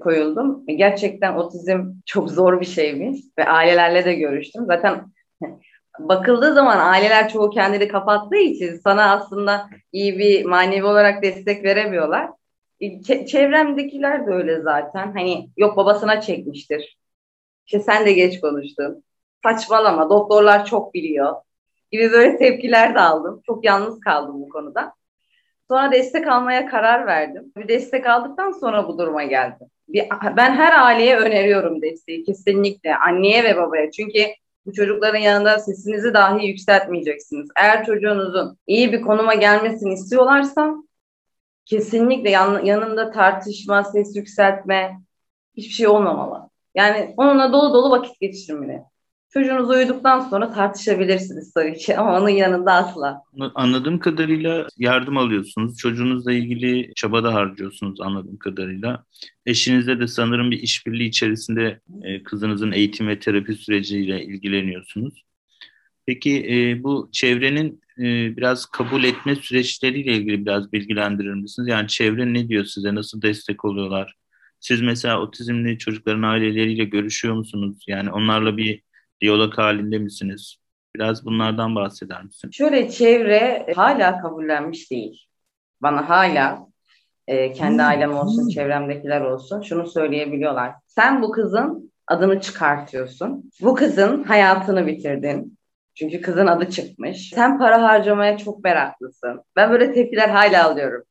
koyuldum. 0.00 0.64
Gerçekten 0.66 1.34
otizm 1.34 1.92
çok 2.06 2.30
zor 2.30 2.60
bir 2.60 2.66
şeymiş 2.66 3.20
ve 3.38 3.44
ailelerle 3.44 4.04
de 4.04 4.14
görüştüm. 4.14 4.66
Zaten 4.66 5.04
bakıldığı 5.98 6.54
zaman 6.54 6.78
aileler 6.78 7.28
çoğu 7.28 7.50
kendini 7.50 7.88
kapattığı 7.88 8.36
için 8.36 8.80
sana 8.84 9.12
aslında 9.12 9.68
iyi 9.92 10.18
bir 10.18 10.44
manevi 10.44 10.84
olarak 10.84 11.22
destek 11.22 11.64
veremiyorlar. 11.64 12.30
Çevremdekiler 13.26 14.26
de 14.26 14.30
öyle 14.30 14.60
zaten. 14.60 15.12
Hani 15.12 15.48
yok 15.56 15.76
babasına 15.76 16.20
çekmiştir. 16.20 17.01
İşte 17.66 17.80
sen 17.80 18.06
de 18.06 18.12
geç 18.12 18.40
konuştun. 18.40 19.04
Saçmalama 19.42 20.10
doktorlar 20.10 20.66
çok 20.66 20.94
biliyor 20.94 21.34
gibi 21.92 22.12
böyle 22.12 22.36
tepkiler 22.36 22.94
de 22.94 23.00
aldım. 23.00 23.42
Çok 23.46 23.64
yalnız 23.64 24.00
kaldım 24.00 24.42
bu 24.42 24.48
konuda. 24.48 24.94
Sonra 25.68 25.92
destek 25.92 26.28
almaya 26.28 26.66
karar 26.66 27.06
verdim. 27.06 27.52
Bir 27.56 27.68
destek 27.68 28.06
aldıktan 28.06 28.50
sonra 28.50 28.88
bu 28.88 28.98
duruma 28.98 29.24
geldim. 29.24 29.66
Bir, 29.88 30.04
ben 30.36 30.54
her 30.54 30.80
aileye 30.86 31.16
öneriyorum 31.16 31.82
desteği 31.82 32.24
kesinlikle. 32.24 32.96
Anneye 32.96 33.44
ve 33.44 33.56
babaya. 33.56 33.90
Çünkü 33.90 34.18
bu 34.66 34.72
çocukların 34.72 35.18
yanında 35.18 35.58
sesinizi 35.58 36.14
dahi 36.14 36.46
yükseltmeyeceksiniz. 36.46 37.48
Eğer 37.56 37.84
çocuğunuzun 37.86 38.58
iyi 38.66 38.92
bir 38.92 39.02
konuma 39.02 39.34
gelmesini 39.34 39.92
istiyorlarsa 39.92 40.74
kesinlikle 41.64 42.30
yan, 42.30 42.64
yanında 42.64 43.10
tartışma, 43.10 43.84
ses 43.84 44.16
yükseltme 44.16 45.00
hiçbir 45.56 45.72
şey 45.72 45.88
olmamalı. 45.88 46.51
Yani 46.74 47.14
onunla 47.16 47.52
dolu 47.52 47.74
dolu 47.74 47.90
vakit 47.90 48.20
geçirmeli. 48.20 48.80
Çocuğunuz 49.32 49.70
uyuduktan 49.70 50.20
sonra 50.20 50.52
tartışabilirsiniz 50.52 51.52
tabii 51.52 51.74
ki 51.74 51.96
ama 51.96 52.20
onun 52.20 52.28
yanında 52.28 52.72
asla. 52.72 53.22
Anladığım 53.54 53.98
kadarıyla 53.98 54.66
yardım 54.78 55.16
alıyorsunuz. 55.16 55.76
Çocuğunuzla 55.76 56.32
ilgili 56.32 56.92
çaba 56.94 57.24
da 57.24 57.34
harcıyorsunuz 57.34 58.00
anladığım 58.00 58.36
kadarıyla. 58.36 59.04
Eşinizle 59.46 60.00
de 60.00 60.06
sanırım 60.06 60.50
bir 60.50 60.58
işbirliği 60.58 61.08
içerisinde 61.08 61.80
e, 62.02 62.22
kızınızın 62.22 62.72
eğitim 62.72 63.08
ve 63.08 63.18
terapi 63.18 63.54
süreciyle 63.54 64.24
ilgileniyorsunuz. 64.24 65.24
Peki 66.06 66.46
e, 66.50 66.82
bu 66.82 67.08
çevrenin 67.12 67.80
e, 67.98 68.36
biraz 68.36 68.66
kabul 68.66 69.04
etme 69.04 69.36
süreçleriyle 69.36 70.12
ilgili 70.12 70.46
biraz 70.46 70.72
bilgilendirir 70.72 71.34
misiniz? 71.34 71.68
Yani 71.68 71.88
çevre 71.88 72.32
ne 72.32 72.48
diyor 72.48 72.64
size? 72.64 72.94
Nasıl 72.94 73.22
destek 73.22 73.64
oluyorlar? 73.64 74.14
Siz 74.62 74.80
mesela 74.82 75.20
otizmli 75.20 75.78
çocukların 75.78 76.22
aileleriyle 76.22 76.84
görüşüyor 76.84 77.34
musunuz? 77.34 77.84
Yani 77.88 78.10
onlarla 78.10 78.56
bir 78.56 78.82
diyalog 79.20 79.58
halinde 79.58 79.98
misiniz? 79.98 80.56
Biraz 80.96 81.24
bunlardan 81.26 81.74
bahseder 81.74 82.24
misin? 82.24 82.50
Şöyle 82.50 82.90
çevre 82.90 83.66
hala 83.76 84.20
kabullenmiş 84.22 84.90
değil. 84.90 85.26
Bana 85.80 86.08
hala 86.08 86.66
e, 87.26 87.52
kendi 87.52 87.82
ailem 87.82 88.14
olsun, 88.14 88.48
çevremdekiler 88.48 89.20
olsun 89.20 89.62
şunu 89.62 89.86
söyleyebiliyorlar. 89.86 90.72
Sen 90.86 91.22
bu 91.22 91.30
kızın 91.30 91.92
adını 92.06 92.40
çıkartıyorsun. 92.40 93.50
Bu 93.60 93.74
kızın 93.74 94.24
hayatını 94.24 94.86
bitirdin. 94.86 95.58
Çünkü 95.94 96.20
kızın 96.20 96.46
adı 96.46 96.70
çıkmış. 96.70 97.30
Sen 97.34 97.58
para 97.58 97.82
harcamaya 97.82 98.38
çok 98.38 98.64
meraklısın. 98.64 99.42
Ben 99.56 99.70
böyle 99.70 99.92
tepkiler 99.92 100.28
hala 100.28 100.70
alıyorum. 100.70 101.02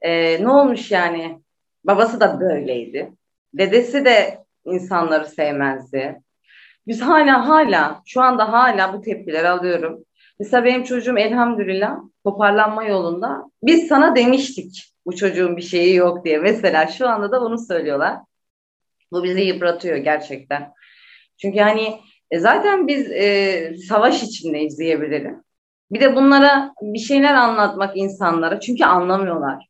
E, 0.00 0.42
ne 0.44 0.48
olmuş 0.48 0.90
yani? 0.90 1.45
Babası 1.86 2.20
da 2.20 2.40
böyleydi. 2.40 3.12
Dedesi 3.54 4.04
de 4.04 4.44
insanları 4.64 5.26
sevmezdi. 5.26 6.20
Biz 6.86 7.02
hala 7.02 7.48
hala 7.48 8.02
şu 8.06 8.22
anda 8.22 8.52
hala 8.52 8.92
bu 8.92 9.00
tepkileri 9.00 9.48
alıyorum. 9.48 10.04
Mesela 10.40 10.64
benim 10.64 10.84
çocuğum 10.84 11.18
elhamdülillah 11.18 11.96
toparlanma 12.24 12.84
yolunda. 12.84 13.44
Biz 13.62 13.88
sana 13.88 14.16
demiştik 14.16 14.92
bu 15.06 15.16
çocuğun 15.16 15.56
bir 15.56 15.62
şeyi 15.62 15.94
yok 15.94 16.24
diye. 16.24 16.38
Mesela 16.38 16.86
şu 16.86 17.08
anda 17.08 17.32
da 17.32 17.40
bunu 17.40 17.58
söylüyorlar. 17.58 18.18
Bu 19.12 19.24
bizi 19.24 19.40
yıpratıyor 19.40 19.96
gerçekten. 19.96 20.72
Çünkü 21.36 21.58
hani 21.58 22.00
e, 22.30 22.38
zaten 22.38 22.88
biz 22.88 23.10
e, 23.10 23.76
savaş 23.88 24.22
içindeyiz 24.22 24.78
diyebilirim. 24.78 25.42
Bir 25.90 26.00
de 26.00 26.16
bunlara 26.16 26.74
bir 26.82 26.98
şeyler 26.98 27.34
anlatmak 27.34 27.96
insanlara 27.96 28.60
çünkü 28.60 28.84
anlamıyorlar. 28.84 29.66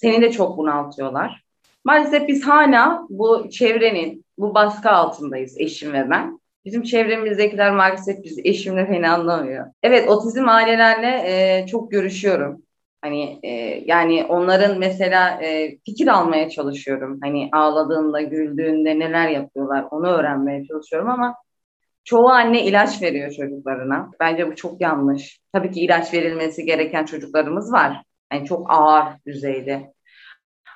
Seni 0.00 0.22
de 0.22 0.32
çok 0.32 0.58
bunaltıyorlar. 0.58 1.42
Maalesef 1.84 2.28
biz 2.28 2.46
hala 2.46 3.06
bu 3.10 3.50
çevrenin, 3.50 4.24
bu 4.38 4.54
baskı 4.54 4.90
altındayız 4.90 5.60
eşim 5.60 5.92
ve 5.92 6.10
ben. 6.10 6.40
Bizim 6.64 6.82
çevremizdekiler 6.82 7.72
maalesef 7.74 8.24
biz 8.24 8.38
eşimle 8.44 8.90
beni 8.90 9.08
anlamıyor. 9.08 9.66
Evet 9.82 10.08
otizm 10.08 10.48
ailelerle 10.48 11.22
e, 11.26 11.66
çok 11.66 11.90
görüşüyorum. 11.90 12.62
Hani 13.02 13.38
e, 13.42 13.50
yani 13.86 14.24
onların 14.24 14.78
mesela 14.78 15.42
e, 15.42 15.78
fikir 15.84 16.08
almaya 16.08 16.50
çalışıyorum. 16.50 17.18
Hani 17.22 17.48
ağladığında, 17.52 18.20
güldüğünde 18.20 18.98
neler 18.98 19.28
yapıyorlar 19.28 19.84
onu 19.90 20.08
öğrenmeye 20.08 20.64
çalışıyorum 20.64 21.10
ama 21.10 21.34
çoğu 22.04 22.28
anne 22.28 22.64
ilaç 22.64 23.02
veriyor 23.02 23.30
çocuklarına. 23.30 24.10
Bence 24.20 24.50
bu 24.50 24.56
çok 24.56 24.80
yanlış. 24.80 25.40
Tabii 25.52 25.70
ki 25.70 25.80
ilaç 25.80 26.14
verilmesi 26.14 26.64
gereken 26.64 27.04
çocuklarımız 27.04 27.72
var. 27.72 28.02
Yani 28.32 28.46
çok 28.46 28.70
ağır 28.70 29.04
düzeyde. 29.26 29.92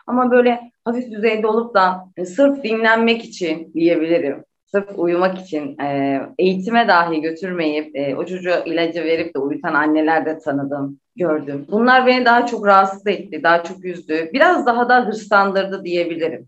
Ama 0.06 0.30
böyle 0.30 0.72
hafif 0.84 1.10
düzeyde 1.10 1.46
olup 1.46 1.74
da 1.74 2.08
sırf 2.24 2.64
dinlenmek 2.64 3.24
için 3.24 3.72
diyebilirim 3.74 4.44
sırf 4.72 4.98
uyumak 4.98 5.38
için 5.38 5.78
e, 5.78 6.20
eğitime 6.38 6.88
dahi 6.88 7.20
götürmeyip 7.20 7.96
e, 7.96 8.16
o 8.16 8.26
çocuğa 8.26 8.56
ilacı 8.56 9.04
verip 9.04 9.34
de 9.34 9.38
uyutan 9.38 9.74
anneler 9.74 10.26
de 10.26 10.38
tanıdım, 10.38 11.00
gördüm. 11.16 11.66
Bunlar 11.70 12.06
beni 12.06 12.24
daha 12.24 12.46
çok 12.46 12.66
rahatsız 12.66 13.06
etti, 13.06 13.42
daha 13.42 13.64
çok 13.64 13.84
üzdü. 13.84 14.30
Biraz 14.32 14.66
daha 14.66 14.88
da 14.88 15.06
hırslandırdı 15.06 15.84
diyebilirim. 15.84 16.46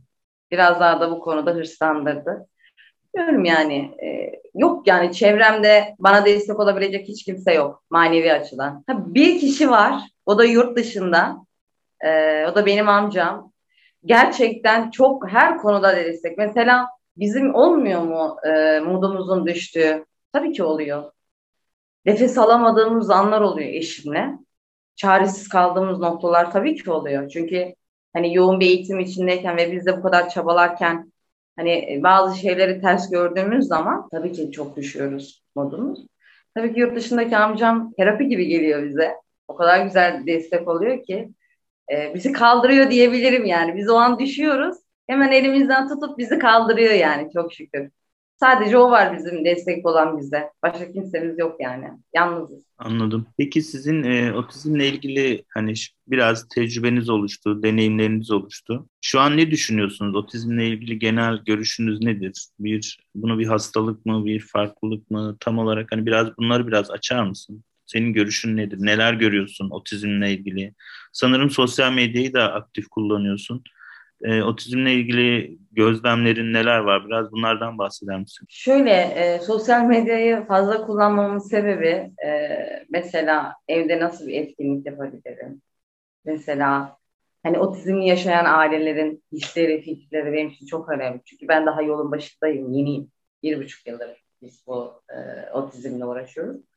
Biraz 0.50 0.80
daha 0.80 1.00
da 1.00 1.10
bu 1.10 1.20
konuda 1.20 1.50
hırslandırdı. 1.50 2.46
Diyorum 3.16 3.44
yani 3.44 3.90
e, 4.04 4.32
yok 4.54 4.86
yani 4.86 5.12
çevremde 5.12 5.94
bana 5.98 6.24
destek 6.24 6.60
olabilecek 6.60 7.08
hiç 7.08 7.24
kimse 7.24 7.54
yok 7.54 7.82
manevi 7.90 8.32
açıdan. 8.32 8.84
Ha, 8.86 9.14
bir 9.14 9.40
kişi 9.40 9.70
var 9.70 10.02
o 10.26 10.38
da 10.38 10.44
yurt 10.44 10.76
dışında 10.76 11.36
e, 12.00 12.10
o 12.46 12.54
da 12.54 12.66
benim 12.66 12.88
amcam. 12.88 13.52
Gerçekten 14.04 14.90
çok 14.90 15.30
her 15.30 15.58
konuda 15.58 15.96
destek. 15.96 16.38
Mesela 16.38 16.88
Bizim 17.16 17.54
olmuyor 17.54 18.02
mu 18.02 18.36
e, 18.46 18.80
modumuzun 18.80 19.46
düştüğü? 19.46 20.04
Tabii 20.32 20.52
ki 20.52 20.62
oluyor. 20.62 21.12
Nefes 22.04 22.38
alamadığımız 22.38 23.10
anlar 23.10 23.40
oluyor 23.40 23.68
eşimle. 23.68 24.30
Çaresiz 24.96 25.48
kaldığımız 25.48 25.98
noktalar 25.98 26.52
tabii 26.52 26.74
ki 26.74 26.90
oluyor. 26.90 27.28
Çünkü 27.28 27.74
hani 28.12 28.34
yoğun 28.34 28.60
bir 28.60 28.66
eğitim 28.66 29.00
içindeyken 29.00 29.56
ve 29.56 29.72
biz 29.72 29.86
de 29.86 29.98
bu 29.98 30.02
kadar 30.02 30.28
çabalarken 30.28 31.12
hani 31.56 32.00
bazı 32.02 32.38
şeyleri 32.38 32.80
ters 32.80 33.10
gördüğümüz 33.10 33.66
zaman 33.66 34.08
tabii 34.12 34.32
ki 34.32 34.50
çok 34.50 34.76
düşüyoruz 34.76 35.42
modumuz. 35.56 36.06
Tabii 36.54 36.74
ki 36.74 36.80
yurt 36.80 36.96
dışındaki 36.96 37.36
amcam 37.36 37.92
terapi 37.92 38.28
gibi 38.28 38.46
geliyor 38.46 38.82
bize. 38.82 39.14
O 39.48 39.56
kadar 39.56 39.84
güzel 39.84 40.22
destek 40.26 40.68
oluyor 40.68 41.04
ki 41.04 41.30
e, 41.92 42.14
bizi 42.14 42.32
kaldırıyor 42.32 42.90
diyebilirim 42.90 43.44
yani. 43.44 43.76
Biz 43.76 43.90
o 43.90 43.94
an 43.94 44.18
düşüyoruz 44.18 44.76
hemen 45.06 45.32
elimizden 45.32 45.88
tutup 45.88 46.18
bizi 46.18 46.38
kaldırıyor 46.38 46.92
yani 46.92 47.30
çok 47.32 47.52
şükür. 47.52 47.90
Sadece 48.40 48.78
o 48.78 48.90
var 48.90 49.16
bizim 49.16 49.44
destek 49.44 49.86
olan 49.86 50.18
bize. 50.18 50.50
Başka 50.62 50.92
kimsemiz 50.92 51.38
yok 51.38 51.56
yani. 51.60 51.90
Yalnızız. 52.14 52.64
Anladım. 52.78 53.26
Peki 53.38 53.62
sizin 53.62 54.02
e, 54.02 54.32
otizmle 54.32 54.88
ilgili 54.88 55.44
hani 55.54 55.74
biraz 56.06 56.48
tecrübeniz 56.48 57.08
oluştu, 57.08 57.62
deneyimleriniz 57.62 58.30
oluştu. 58.30 58.88
Şu 59.00 59.20
an 59.20 59.36
ne 59.36 59.50
düşünüyorsunuz? 59.50 60.16
Otizmle 60.16 60.68
ilgili 60.68 60.98
genel 60.98 61.36
görüşünüz 61.36 62.00
nedir? 62.00 62.48
Bir 62.58 62.98
bunu 63.14 63.38
bir 63.38 63.46
hastalık 63.46 64.06
mı, 64.06 64.24
bir 64.24 64.40
farklılık 64.40 65.10
mı? 65.10 65.36
Tam 65.40 65.58
olarak 65.58 65.92
hani 65.92 66.06
biraz 66.06 66.38
bunları 66.38 66.66
biraz 66.66 66.90
açar 66.90 67.24
mısın? 67.24 67.64
Senin 67.94 68.12
görüşün 68.12 68.56
nedir? 68.56 68.78
Neler 68.80 69.14
görüyorsun 69.14 69.70
otizmle 69.70 70.32
ilgili? 70.32 70.74
Sanırım 71.12 71.50
sosyal 71.50 71.92
medyayı 71.92 72.32
da 72.32 72.52
aktif 72.52 72.88
kullanıyorsun. 72.88 73.64
E, 74.22 74.42
otizmle 74.42 74.94
ilgili 74.94 75.58
gözlemlerin 75.72 76.52
neler 76.52 76.78
var? 76.78 77.06
Biraz 77.06 77.32
bunlardan 77.32 77.78
bahseder 77.78 78.20
misin? 78.20 78.46
Şöyle, 78.48 78.90
e, 78.90 79.38
sosyal 79.38 79.84
medyayı 79.84 80.46
fazla 80.46 80.86
kullanmamın 80.86 81.38
sebebi 81.38 82.10
e, 82.26 82.58
mesela 82.90 83.54
evde 83.68 84.00
nasıl 84.00 84.26
bir 84.26 84.34
etkinlik 84.34 84.86
yapabilirim? 84.86 85.62
Mesela 86.24 86.96
hani 87.42 87.58
otizmli 87.58 88.06
yaşayan 88.06 88.44
ailelerin 88.44 89.24
hisleri, 89.32 89.82
fikirleri 89.82 90.32
benim 90.32 90.48
için 90.48 90.66
çok 90.66 90.88
önemli. 90.88 91.20
Çünkü 91.24 91.48
ben 91.48 91.66
daha 91.66 91.82
yolun 91.82 92.12
başındayım, 92.12 92.72
yeniyim. 92.72 93.10
Bir 93.42 93.58
buçuk 93.58 93.86
yıldır 93.86 94.24
biz 94.42 94.66
bu 94.66 95.02
e, 95.08 95.50
otizmle 95.52 96.04
uğraşıyoruz. 96.04 96.73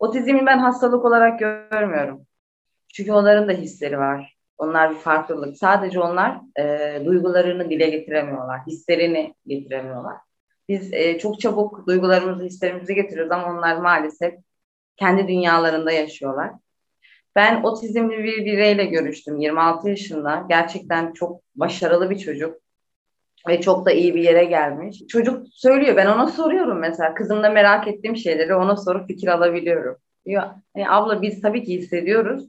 Otizmi 0.00 0.46
ben 0.46 0.58
hastalık 0.58 1.04
olarak 1.04 1.38
görmüyorum. 1.38 2.26
Çünkü 2.94 3.12
onların 3.12 3.48
da 3.48 3.52
hisleri 3.52 3.98
var. 3.98 4.36
Onlar 4.58 4.90
bir 4.90 4.96
farklılık. 4.96 5.56
Sadece 5.56 6.00
onlar 6.00 6.40
e, 6.58 7.02
duygularını 7.04 7.70
dile 7.70 7.90
getiremiyorlar. 7.90 8.60
Hislerini 8.66 9.34
getiremiyorlar. 9.46 10.16
Biz 10.68 10.92
e, 10.92 11.18
çok 11.18 11.40
çabuk 11.40 11.86
duygularımızı, 11.86 12.44
hislerimizi 12.44 12.94
getiriyoruz 12.94 13.32
ama 13.32 13.50
onlar 13.50 13.76
maalesef 13.76 14.34
kendi 14.96 15.28
dünyalarında 15.28 15.92
yaşıyorlar. 15.92 16.50
Ben 17.36 17.62
otizmli 17.62 18.24
bir 18.24 18.44
bireyle 18.44 18.84
görüştüm 18.84 19.36
26 19.36 19.88
yaşında. 19.88 20.46
Gerçekten 20.48 21.12
çok 21.12 21.42
başarılı 21.54 22.10
bir 22.10 22.18
çocuk 22.18 22.60
ve 23.48 23.60
çok 23.60 23.86
da 23.86 23.92
iyi 23.92 24.14
bir 24.14 24.22
yere 24.22 24.44
gelmiş. 24.44 25.02
Çocuk 25.08 25.46
söylüyor 25.52 25.96
ben 25.96 26.06
ona 26.06 26.26
soruyorum 26.26 26.78
mesela 26.78 27.14
kızımda 27.14 27.50
merak 27.50 27.88
ettiğim 27.88 28.16
şeyleri 28.16 28.54
ona 28.54 28.76
sorup 28.76 29.06
fikir 29.06 29.28
alabiliyorum. 29.28 29.96
Diyor 30.26 30.42
hani 30.74 30.90
abla 30.90 31.22
biz 31.22 31.40
tabii 31.40 31.64
ki 31.64 31.78
hissediyoruz 31.78 32.46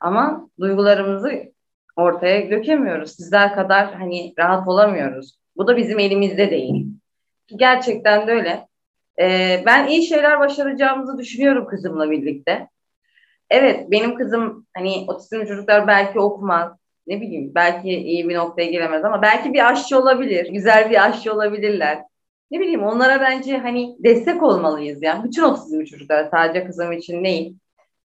ama 0.00 0.48
duygularımızı 0.60 1.52
ortaya 1.96 2.50
dökemiyoruz. 2.50 3.10
Sizler 3.10 3.54
kadar 3.54 3.94
hani 3.94 4.34
rahat 4.38 4.68
olamıyoruz. 4.68 5.38
Bu 5.56 5.66
da 5.66 5.76
bizim 5.76 5.98
elimizde 5.98 6.50
değil. 6.50 6.86
Gerçekten 7.46 8.26
de 8.26 8.32
öyle. 8.32 8.68
Ee, 9.20 9.62
ben 9.66 9.86
iyi 9.86 10.02
şeyler 10.02 10.40
başaracağımızı 10.40 11.18
düşünüyorum 11.18 11.66
kızımla 11.66 12.10
birlikte. 12.10 12.68
Evet 13.50 13.90
benim 13.90 14.14
kızım 14.14 14.66
hani 14.76 15.04
otizmli 15.08 15.46
çocuklar 15.48 15.86
belki 15.86 16.20
okumaz. 16.20 16.77
Ne 17.08 17.20
bileyim 17.20 17.52
belki 17.54 17.88
iyi 17.88 18.28
bir 18.28 18.34
noktaya 18.34 18.70
gelemez 18.70 19.04
ama 19.04 19.22
belki 19.22 19.52
bir 19.52 19.72
aşçı 19.72 19.98
olabilir. 19.98 20.52
Güzel 20.52 20.90
bir 20.90 21.04
aşçı 21.04 21.32
olabilirler. 21.34 22.02
Ne 22.50 22.60
bileyim 22.60 22.82
onlara 22.82 23.20
bence 23.20 23.58
hani 23.58 23.96
destek 23.98 24.42
olmalıyız 24.42 25.02
yani. 25.02 25.24
Bütün 25.24 25.42
otizmli 25.42 25.86
çocuklar 25.86 26.28
sadece 26.30 26.66
kızım 26.66 26.92
için 26.92 27.24
değil. 27.24 27.56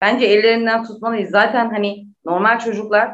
Bence 0.00 0.26
ellerinden 0.26 0.84
tutmalıyız. 0.84 1.30
Zaten 1.30 1.70
hani 1.70 2.06
normal 2.24 2.58
çocuklar 2.58 3.10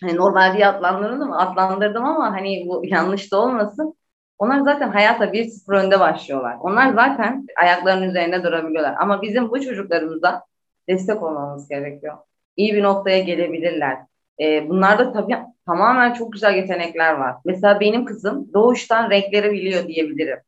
hani 0.00 0.16
normal 0.16 0.54
diye 0.56 0.66
adlandırıldı 0.66 1.26
mı? 1.26 1.38
Adlandırdım 1.40 2.04
ama 2.04 2.32
hani 2.32 2.64
bu 2.68 2.82
yanlış 2.86 3.32
da 3.32 3.40
olmasın. 3.40 3.94
Onlar 4.38 4.60
zaten 4.60 4.90
hayata 4.90 5.24
1-0 5.24 5.76
önde 5.76 6.00
başlıyorlar. 6.00 6.56
Onlar 6.60 6.92
zaten 6.92 7.46
ayaklarının 7.56 8.08
üzerinde 8.08 8.42
durabiliyorlar. 8.42 8.94
Ama 9.00 9.22
bizim 9.22 9.50
bu 9.50 9.60
çocuklarımıza 9.60 10.44
destek 10.88 11.22
olmamız 11.22 11.68
gerekiyor. 11.68 12.18
İyi 12.56 12.74
bir 12.74 12.82
noktaya 12.82 13.18
gelebilirler. 13.18 13.98
Ee, 14.40 14.68
bunlarda 14.68 15.12
tabii 15.12 15.36
tamamen 15.66 16.12
çok 16.12 16.32
güzel 16.32 16.54
yetenekler 16.54 17.12
var. 17.14 17.34
Mesela 17.44 17.80
benim 17.80 18.04
kızım 18.04 18.52
doğuştan 18.54 19.10
renkleri 19.10 19.52
biliyor 19.52 19.88
diyebilirim. 19.88 20.38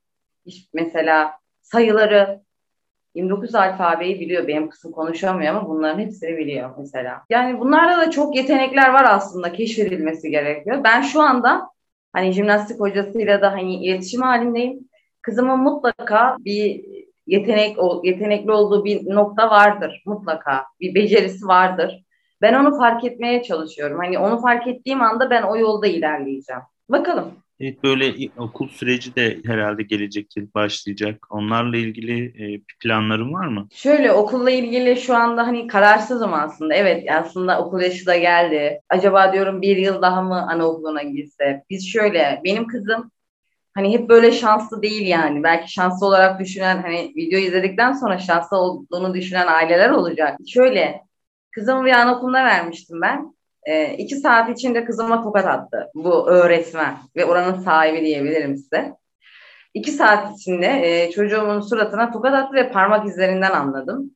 Mesela 0.75 1.33
sayıları, 1.63 2.41
29 3.15 3.55
alfabeyi 3.55 4.21
biliyor. 4.21 4.49
Benim 4.49 4.69
kızım 4.69 4.93
konuşamıyor 4.93 5.55
ama 5.55 5.69
bunların 5.69 5.99
hepsini 5.99 6.39
biliyor 6.39 6.71
mesela. 6.79 7.23
Yani 7.31 7.61
bunlarda 7.61 7.99
da 8.01 8.11
çok 8.11 8.37
yetenekler 8.37 8.93
var 8.93 9.05
aslında 9.09 9.53
keşfedilmesi 9.53 10.31
gerekiyor. 10.31 10.81
Ben 10.85 11.03
şu 11.03 11.21
anda 11.21 11.71
hani 12.13 12.33
jimnastik 12.33 12.81
hocasıyla 12.81 13.43
da 13.43 13.53
hani 13.53 13.85
iletişim 13.85 14.23
halindeyim. 14.23 14.89
Kızımın 15.23 15.59
mutlaka 15.59 16.37
bir 16.41 16.85
yetenek 17.27 17.77
yetenekli 18.03 18.53
olduğu 18.53 18.85
bir 18.85 19.15
nokta 19.15 19.51
vardır 19.51 20.03
mutlaka. 20.07 20.65
Bir 20.81 20.95
becerisi 20.95 21.47
vardır. 21.47 22.05
Ben 22.43 22.55
onu 22.55 22.79
fark 22.79 23.05
etmeye 23.05 23.43
çalışıyorum. 23.43 23.99
Hani 23.99 24.19
onu 24.19 24.41
fark 24.41 24.67
ettiğim 24.67 25.03
anda 25.03 25.31
ben 25.31 25.43
o 25.43 25.57
yolda 25.57 25.87
ilerleyeceğim. 25.87 26.63
Bakalım. 26.89 27.33
Evet 27.61 27.85
böyle 27.85 28.31
okul 28.39 28.69
süreci 28.69 29.17
de 29.17 29.39
herhalde 29.47 29.83
gelecek 29.83 30.37
yıl 30.37 30.47
başlayacak. 30.55 31.27
Onlarla 31.31 31.77
ilgili 31.77 32.25
e, 32.25 32.61
planların 32.83 33.33
var 33.33 33.47
mı? 33.47 33.69
Şöyle 33.73 34.13
okulla 34.13 34.51
ilgili 34.51 34.97
şu 34.97 35.17
anda 35.17 35.47
hani 35.47 35.67
kararsızım 35.67 36.35
aslında. 36.35 36.75
Evet 36.75 37.11
aslında 37.11 37.61
okul 37.61 37.81
yaşı 37.81 38.07
da 38.07 38.17
geldi. 38.17 38.81
Acaba 38.89 39.33
diyorum 39.33 39.63
bir 39.63 39.77
yıl 39.77 40.03
daha 40.03 40.23
mı 40.23 40.47
anaokuluna 40.51 41.03
gitse? 41.03 41.65
Biz 41.71 41.89
şöyle 41.89 42.41
benim 42.45 42.67
kızım 42.67 43.11
hani 43.75 43.93
hep 43.93 44.09
böyle 44.09 44.33
şanslı 44.33 44.83
değil 44.83 45.07
yani. 45.07 45.43
Belki 45.43 45.73
şanslı 45.73 46.07
olarak 46.07 46.41
düşünen 46.41 46.83
hani 46.83 47.13
video 47.17 47.39
izledikten 47.39 47.93
sonra 47.93 48.19
şanslı 48.19 48.57
olduğunu 48.57 49.15
düşünen 49.15 49.47
aileler 49.47 49.91
olacak. 49.91 50.39
Şöyle 50.49 51.01
kızımı 51.51 51.85
bir 51.85 51.93
anaokuluna 51.93 52.45
vermiştim 52.45 53.01
ben. 53.01 53.35
E, 53.63 53.95
iki 53.95 54.17
saat 54.17 54.59
içinde 54.59 54.85
kızıma 54.85 55.23
tokat 55.23 55.47
attı 55.47 55.91
bu 55.95 56.31
öğretmen 56.31 56.97
ve 57.17 57.25
oranın 57.25 57.61
sahibi 57.61 58.01
diyebilirim 58.01 58.57
size. 58.57 58.95
İki 59.75 59.91
saat 59.91 60.39
içinde 60.39 60.67
e, 60.67 61.11
çocuğumun 61.11 61.61
suratına 61.61 62.13
tokat 62.13 62.35
attı 62.35 62.55
ve 62.55 62.71
parmak 62.71 63.07
izlerinden 63.07 63.51
anladım. 63.51 64.11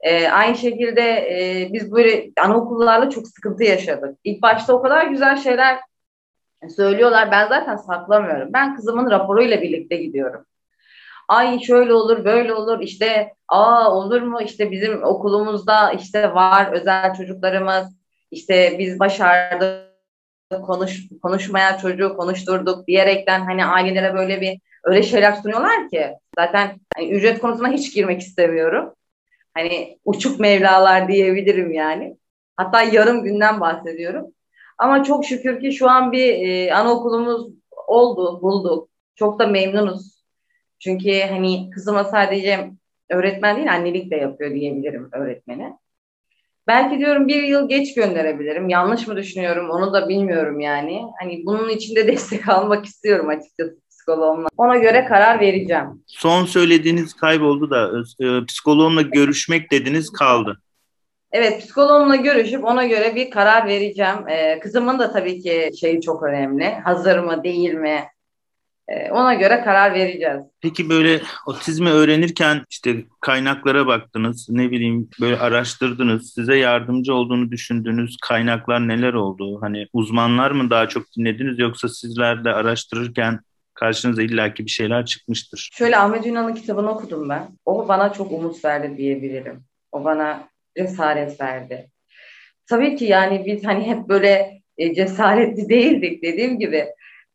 E, 0.00 0.28
aynı 0.28 0.56
şekilde 0.56 1.02
e, 1.02 1.68
biz 1.72 1.92
böyle 1.92 2.30
anaokullarla 2.40 3.10
çok 3.10 3.28
sıkıntı 3.28 3.64
yaşadık. 3.64 4.18
İlk 4.24 4.42
başta 4.42 4.72
o 4.72 4.82
kadar 4.82 5.06
güzel 5.06 5.36
şeyler 5.36 5.78
söylüyorlar. 6.76 7.30
Ben 7.30 7.48
zaten 7.48 7.76
saklamıyorum. 7.76 8.52
Ben 8.52 8.76
kızımın 8.76 9.10
raporuyla 9.10 9.62
birlikte 9.62 9.96
gidiyorum. 9.96 10.44
Ay 11.28 11.60
şöyle 11.60 11.94
olur, 11.94 12.24
böyle 12.24 12.54
olur. 12.54 12.80
İşte 12.80 13.32
aa 13.48 13.94
olur 13.94 14.22
mu? 14.22 14.42
İşte 14.42 14.70
bizim 14.70 15.02
okulumuzda 15.04 15.92
işte 15.92 16.34
var 16.34 16.72
özel 16.72 17.14
çocuklarımız. 17.14 17.98
İşte 18.30 18.76
biz 18.78 19.00
başardık 19.00 19.88
konuş 20.66 21.08
konuşmayan 21.22 21.76
çocuğu 21.78 22.16
konuşturduk 22.16 22.86
diyerekten 22.86 23.40
hani 23.40 23.64
ailelere 23.64 24.14
böyle 24.14 24.40
bir 24.40 24.60
öyle 24.84 25.02
şeyler 25.02 25.32
sunuyorlar 25.32 25.88
ki 25.88 26.10
zaten 26.38 26.80
hani 26.94 27.10
ücret 27.10 27.40
konusuna 27.40 27.72
hiç 27.72 27.94
girmek 27.94 28.20
istemiyorum. 28.20 28.94
Hani 29.54 29.98
uçuk 30.04 30.40
mevlalar 30.40 31.08
diyebilirim 31.08 31.72
yani. 31.72 32.16
Hatta 32.56 32.82
yarım 32.82 33.24
günden 33.24 33.60
bahsediyorum. 33.60 34.26
Ama 34.78 35.04
çok 35.04 35.24
şükür 35.24 35.60
ki 35.60 35.72
şu 35.72 35.90
an 35.90 36.12
bir 36.12 36.48
e, 36.48 36.74
anaokulumuz 36.74 37.46
oldu, 37.86 38.42
bulduk. 38.42 38.88
Çok 39.16 39.38
da 39.38 39.46
memnunuz. 39.46 40.17
Çünkü 40.78 41.20
hani 41.20 41.70
kızıma 41.70 42.04
sadece 42.04 42.70
öğretmen 43.10 43.56
değil 43.56 43.72
annelik 43.72 44.10
de 44.10 44.16
yapıyor 44.16 44.54
diyebilirim 44.54 45.08
öğretmeni. 45.12 45.72
Belki 46.66 46.98
diyorum 46.98 47.28
bir 47.28 47.42
yıl 47.42 47.68
geç 47.68 47.94
gönderebilirim. 47.94 48.68
Yanlış 48.68 49.06
mı 49.06 49.16
düşünüyorum 49.16 49.70
onu 49.70 49.92
da 49.92 50.08
bilmiyorum 50.08 50.60
yani. 50.60 51.02
Hani 51.20 51.42
bunun 51.46 51.68
için 51.68 51.96
de 51.96 52.06
destek 52.12 52.48
almak 52.48 52.84
istiyorum 52.84 53.28
açıkçası 53.28 53.76
psikoloğumla. 53.90 54.48
Ona 54.56 54.76
göre 54.76 55.04
karar 55.04 55.40
vereceğim. 55.40 56.04
Son 56.06 56.44
söylediğiniz 56.44 57.14
kayboldu 57.14 57.70
da 57.70 57.90
e, 58.20 58.44
psikoloğumla 58.44 59.02
görüşmek 59.02 59.72
dediniz 59.72 60.10
kaldı. 60.10 60.62
Evet 61.32 61.62
psikoloğumla 61.62 62.16
görüşüp 62.16 62.64
ona 62.64 62.86
göre 62.86 63.14
bir 63.14 63.30
karar 63.30 63.66
vereceğim. 63.66 64.28
Ee, 64.28 64.60
kızımın 64.60 64.98
da 64.98 65.12
tabii 65.12 65.40
ki 65.40 65.70
şeyi 65.80 66.00
çok 66.00 66.22
önemli. 66.22 66.64
Hazır 66.84 67.18
mı 67.18 67.44
değil 67.44 67.74
mi? 67.74 68.04
Ee, 68.88 69.10
ona 69.10 69.34
göre 69.34 69.60
karar 69.64 69.94
vereceğiz. 69.94 70.42
Peki 70.60 70.88
böyle 70.88 71.20
otizmi 71.46 71.90
öğrenirken 71.90 72.64
işte 72.70 73.04
kaynaklara 73.20 73.86
baktınız, 73.86 74.46
ne 74.50 74.70
bileyim 74.70 75.08
böyle 75.20 75.38
araştırdınız, 75.38 76.32
size 76.34 76.56
yardımcı 76.56 77.14
olduğunu 77.14 77.50
düşündüğünüz 77.50 78.16
kaynaklar 78.22 78.88
neler 78.88 79.12
oldu? 79.12 79.58
Hani 79.60 79.86
uzmanlar 79.92 80.50
mı 80.50 80.70
daha 80.70 80.88
çok 80.88 81.02
dinlediniz 81.16 81.58
yoksa 81.58 81.88
sizler 81.88 82.44
de 82.44 82.50
araştırırken 82.50 83.40
karşınıza 83.74 84.22
illaki 84.22 84.64
bir 84.64 84.70
şeyler 84.70 85.06
çıkmıştır. 85.06 85.70
Şöyle 85.72 85.96
Ahmet 85.96 86.26
Ünal'ın 86.26 86.54
kitabını 86.54 86.90
okudum 86.90 87.28
ben. 87.28 87.48
O 87.64 87.88
bana 87.88 88.12
çok 88.12 88.32
umut 88.32 88.64
verdi 88.64 88.96
diyebilirim. 88.96 89.64
O 89.92 90.04
bana 90.04 90.48
cesaret 90.76 91.40
verdi. 91.40 91.90
Tabii 92.66 92.96
ki 92.96 93.04
yani 93.04 93.42
biz 93.46 93.66
hani 93.66 93.86
hep 93.86 94.08
böyle 94.08 94.60
e, 94.78 94.94
cesaretli 94.94 95.68
değildik 95.68 96.22
dediğim 96.22 96.58
gibi. 96.58 96.86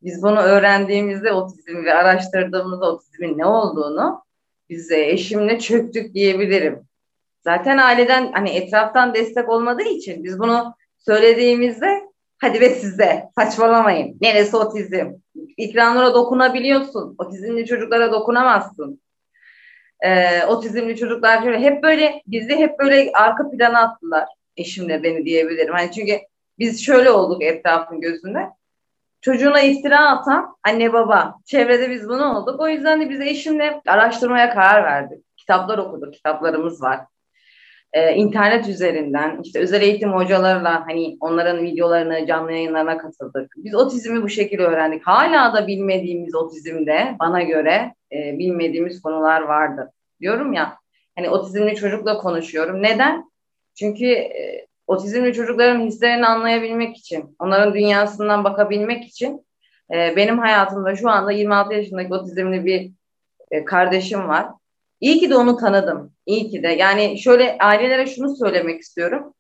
Biz 0.04 0.24
bunu 0.24 0.40
öğrendiğimizde 0.40 1.32
otizm 1.32 1.86
ve 1.86 1.94
araştırdığımızda 1.94 2.92
otizmin 2.92 3.38
ne 3.38 3.46
olduğunu 3.46 4.24
biz 4.70 4.92
eşimle 4.92 5.60
çöktük 5.60 6.14
diyebilirim. 6.14 6.80
Zaten 7.44 7.78
aileden 7.78 8.32
hani 8.32 8.50
etraftan 8.50 9.14
destek 9.14 9.50
olmadığı 9.50 9.84
için 9.84 10.24
biz 10.24 10.40
bunu 10.40 10.76
söylediğimizde 11.00 12.02
hadi 12.38 12.62
ve 12.62 12.70
sizde 12.70 13.30
saçmalamayın. 13.38 14.18
Neresi 14.22 14.58
otizm? 14.58 15.12
İkramlara 15.58 16.14
dokunabiliyorsun. 16.14 17.16
Otizmli 17.18 17.66
çocuklara 17.66 18.12
dokunamazsın 18.12 19.04
e, 20.04 20.44
otizmli 20.46 20.98
çocuklar 20.98 21.44
şöyle 21.44 21.60
hep 21.60 21.84
böyle 21.84 22.22
bizi 22.28 22.56
hep 22.56 22.80
böyle 22.80 23.12
arka 23.14 23.50
plana 23.50 23.80
attılar. 23.80 24.28
Eşimle 24.58 25.04
beni 25.04 25.26
diyebilirim. 25.26 25.74
Hani 25.74 25.92
çünkü 25.92 26.20
biz 26.60 26.86
şöyle 26.86 27.12
olduk 27.12 27.44
etrafın 27.44 28.02
gözünde. 28.02 28.40
Çocuğuna 29.24 29.62
iftira 29.62 30.10
atan 30.10 30.56
anne 30.64 30.94
baba. 30.94 31.36
Çevrede 31.46 31.90
biz 31.90 32.10
bunu 32.10 32.38
olduk. 32.38 32.60
O 32.60 32.68
yüzden 32.68 33.02
de 33.02 33.10
biz 33.10 33.22
eşimle 33.22 33.82
araştırmaya 33.88 34.54
karar 34.54 34.84
verdik. 34.84 35.38
Kitaplar 35.38 35.78
okuduk. 35.78 36.14
Kitaplarımız 36.14 36.82
var. 36.82 37.00
Ee, 37.94 38.14
internet 38.16 38.68
üzerinden 38.68 39.40
işte 39.44 39.60
özel 39.60 39.82
eğitim 39.82 40.14
hocalarla 40.14 40.88
hani 40.88 41.18
onların 41.20 41.64
videolarını 41.64 42.28
canlı 42.28 42.52
yayınlarına 42.52 42.98
katıldık. 42.98 43.54
Biz 43.58 43.76
otizmi 43.76 44.24
bu 44.24 44.30
şekilde 44.30 44.64
öğrendik. 44.64 45.08
Hala 45.08 45.54
da 45.54 45.68
bilmediğimiz 45.68 46.36
otizmde 46.36 47.16
bana 47.20 47.42
göre 47.42 47.94
e, 48.12 48.40
bilmediğimiz 48.40 49.02
konular 49.02 49.42
vardı. 49.42 49.92
Diyorum 50.22 50.54
ya 50.54 50.78
hani 51.16 51.30
otizmli 51.30 51.76
çocukla 51.76 52.18
konuşuyorum. 52.18 52.84
Neden? 52.84 53.32
Çünkü 53.76 54.06
e, 54.06 54.68
otizmli 54.88 55.34
çocukların 55.34 55.80
hislerini 55.80 56.26
anlayabilmek 56.26 56.98
için, 56.98 57.36
onların 57.40 57.74
dünyasından 57.74 58.44
bakabilmek 58.44 59.04
için 59.04 59.46
e, 59.94 60.16
benim 60.16 60.40
hayatımda 60.40 60.96
şu 60.96 61.10
anda 61.10 61.32
26 61.32 61.74
yaşındaki 61.74 62.14
otizmli 62.14 62.66
bir 62.66 62.92
e, 63.52 63.66
kardeşim 63.66 64.28
var. 64.28 64.48
İyi 65.00 65.20
ki 65.20 65.30
de 65.30 65.36
onu 65.36 65.58
tanıdım. 65.58 66.14
İyi 66.26 66.50
ki 66.50 66.64
de. 66.64 66.68
Yani 66.68 67.20
şöyle 67.20 67.58
ailelere 67.58 68.06
şunu 68.06 68.36
söylemek 68.36 68.82
istiyorum. 68.82 69.34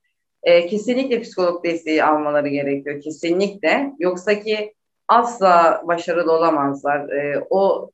E, 0.43 0.67
kesinlikle 0.67 1.21
psikolog 1.21 1.63
desteği 1.63 2.03
almaları 2.03 2.47
gerekiyor. 2.47 3.01
Kesinlikle. 3.01 3.91
Yoksa 3.99 4.39
ki 4.39 4.73
asla 5.07 5.81
başarılı 5.87 6.31
olamazlar. 6.31 7.09
E, 7.09 7.47
o 7.49 7.91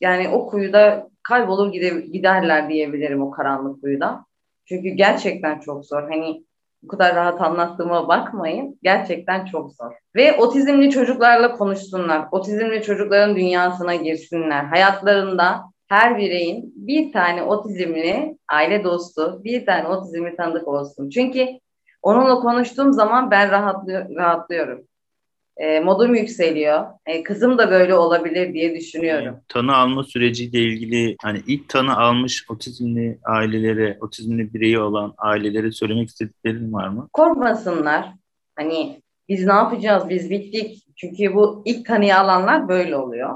yani 0.00 0.28
o 0.28 0.46
kuyuda 0.46 1.08
kaybolur 1.22 1.72
giderler 2.12 2.68
diyebilirim 2.68 3.22
o 3.22 3.30
karanlık 3.30 3.82
kuyuda. 3.82 4.24
Çünkü 4.70 4.88
gerçekten 4.88 5.60
çok 5.60 5.86
zor. 5.86 6.02
Hani 6.02 6.44
bu 6.82 6.88
kadar 6.88 7.14
rahat 7.16 7.40
anlattığıma 7.40 8.08
bakmayın. 8.08 8.78
Gerçekten 8.82 9.44
çok 9.44 9.72
zor. 9.72 9.92
Ve 10.16 10.36
otizmli 10.36 10.90
çocuklarla 10.90 11.52
konuşsunlar. 11.52 12.28
Otizmli 12.30 12.82
çocukların 12.82 13.36
dünyasına 13.36 13.94
girsinler. 13.94 14.64
Hayatlarında 14.64 15.62
her 15.88 16.18
bireyin 16.18 16.72
bir 16.76 17.12
tane 17.12 17.42
otizmli 17.42 18.38
aile 18.52 18.84
dostu, 18.84 19.40
bir 19.44 19.66
tane 19.66 19.88
otizmli 19.88 20.36
tanıdık 20.36 20.68
olsun. 20.68 21.08
Çünkü 21.08 21.48
onunla 22.02 22.34
konuştuğum 22.34 22.92
zaman 22.92 23.30
ben 23.30 23.50
rahatlıyorum 24.16 24.84
e, 25.56 25.80
modum 25.80 26.14
yükseliyor. 26.14 26.86
E, 27.06 27.22
kızım 27.22 27.58
da 27.58 27.70
böyle 27.70 27.94
olabilir 27.94 28.54
diye 28.54 28.74
düşünüyorum. 28.74 29.40
Tanı 29.48 29.76
alma 29.76 30.04
süreciyle 30.04 30.58
ilgili 30.58 31.16
hani 31.22 31.42
ilk 31.46 31.68
tanı 31.68 31.96
almış 31.96 32.50
otizmli 32.50 33.18
ailelere, 33.24 33.98
otizmli 34.00 34.54
bireyi 34.54 34.78
olan 34.78 35.14
ailelere 35.18 35.72
söylemek 35.72 36.08
istediklerin 36.08 36.72
var 36.72 36.88
mı? 36.88 37.08
Korkmasınlar. 37.12 38.12
Hani 38.56 39.02
biz 39.28 39.46
ne 39.46 39.52
yapacağız? 39.52 40.08
Biz 40.08 40.30
bittik. 40.30 40.84
Çünkü 40.96 41.34
bu 41.34 41.62
ilk 41.64 41.86
tanıyı 41.86 42.18
alanlar 42.18 42.68
böyle 42.68 42.96
oluyor. 42.96 43.34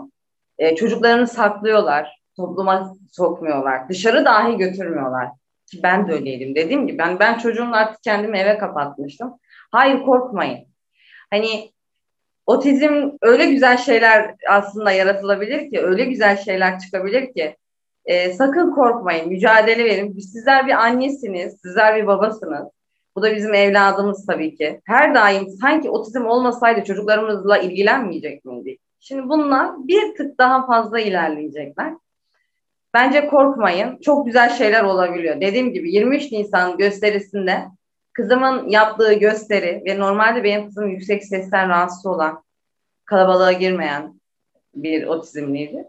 E, 0.59 0.77
çocuklarını 0.77 1.27
saklıyorlar. 1.27 2.21
Topluma 2.37 2.95
sokmuyorlar. 3.13 3.89
Dışarı 3.89 4.25
dahi 4.25 4.57
götürmüyorlar. 4.57 5.29
Ki 5.67 5.81
ben 5.83 6.09
de 6.09 6.13
öyleydim. 6.13 6.55
Dediğim 6.55 6.87
gibi 6.87 6.99
ben 6.99 7.19
ben 7.19 7.39
çocuğumla 7.39 7.77
artık 7.77 8.03
kendimi 8.03 8.39
eve 8.39 8.59
kapatmıştım. 8.59 9.35
Hayır 9.73 10.03
korkmayın. 10.03 10.67
Hani 11.31 11.74
otizm 12.47 13.11
öyle 13.21 13.47
güzel 13.47 13.77
şeyler 13.77 14.35
aslında 14.51 14.93
yaratılabilir 14.93 15.71
ki, 15.71 15.81
öyle 15.81 16.05
güzel 16.05 16.37
şeyler 16.37 16.79
çıkabilir 16.79 17.33
ki. 17.35 17.57
E, 18.05 18.33
sakın 18.33 18.71
korkmayın, 18.71 19.29
mücadele 19.29 19.85
verin. 19.85 20.19
Sizler 20.19 20.67
bir 20.67 20.73
annesiniz, 20.73 21.61
sizler 21.63 21.97
bir 21.97 22.07
babasınız. 22.07 22.69
Bu 23.17 23.23
da 23.23 23.37
bizim 23.37 23.55
evladımız 23.55 24.27
tabii 24.27 24.55
ki. 24.57 24.81
Her 24.85 25.15
daim 25.15 25.49
sanki 25.49 25.91
otizm 25.91 26.27
olmasaydı 26.27 26.85
çocuklarımızla 26.85 27.59
ilgilenmeyecek 27.59 28.45
miydik? 28.45 28.81
Şimdi 29.01 29.29
bunlar 29.29 29.89
bir 29.89 30.15
tık 30.15 30.39
daha 30.39 30.67
fazla 30.67 31.01
ilerleyecekler. 31.01 31.93
Bence 32.95 33.27
korkmayın. 33.27 33.99
Çok 33.99 34.27
güzel 34.27 34.51
şeyler 34.51 34.85
olabiliyor. 34.85 35.41
Dediğim 35.41 35.73
gibi 35.73 35.93
23 35.93 36.33
Nisan 36.33 36.77
gösterisinde 36.77 37.65
Kızımın 38.15 38.69
yaptığı 38.69 39.13
gösteri 39.13 39.83
ve 39.87 39.99
normalde 39.99 40.45
benim 40.45 40.67
kızım 40.67 40.89
yüksek 40.89 41.25
sesten 41.25 41.69
rahatsız 41.69 42.07
olan, 42.07 42.45
kalabalığa 43.05 43.53
girmeyen 43.53 44.21
bir 44.75 45.07
otizmliydi. 45.07 45.85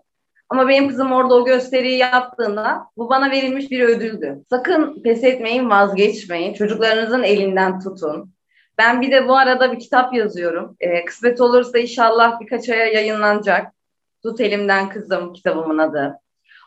Ama 0.49 0.67
benim 0.67 0.89
kızım 0.89 1.11
orada 1.11 1.33
o 1.33 1.45
gösteriyi 1.45 1.97
yaptığında 1.97 2.87
bu 2.97 3.09
bana 3.09 3.31
verilmiş 3.31 3.71
bir 3.71 3.81
ödüldü. 3.81 4.43
Sakın 4.49 5.01
pes 5.03 5.23
etmeyin, 5.23 5.69
vazgeçmeyin. 5.69 6.53
Çocuklarınızın 6.53 7.23
elinden 7.23 7.79
tutun. 7.79 8.33
Ben 8.77 9.01
bir 9.01 9.11
de 9.11 9.27
bu 9.27 9.37
arada 9.37 9.71
bir 9.71 9.79
kitap 9.79 10.13
yazıyorum. 10.13 10.75
Ee, 10.79 11.05
kısmet 11.05 11.41
olursa 11.41 11.79
inşallah 11.79 12.39
birkaç 12.39 12.69
aya 12.69 12.85
yayınlanacak. 12.85 13.73
Tut 14.23 14.41
Elimden 14.41 14.89
Kızım 14.89 15.33
kitabımın 15.33 15.77
adı. 15.77 16.19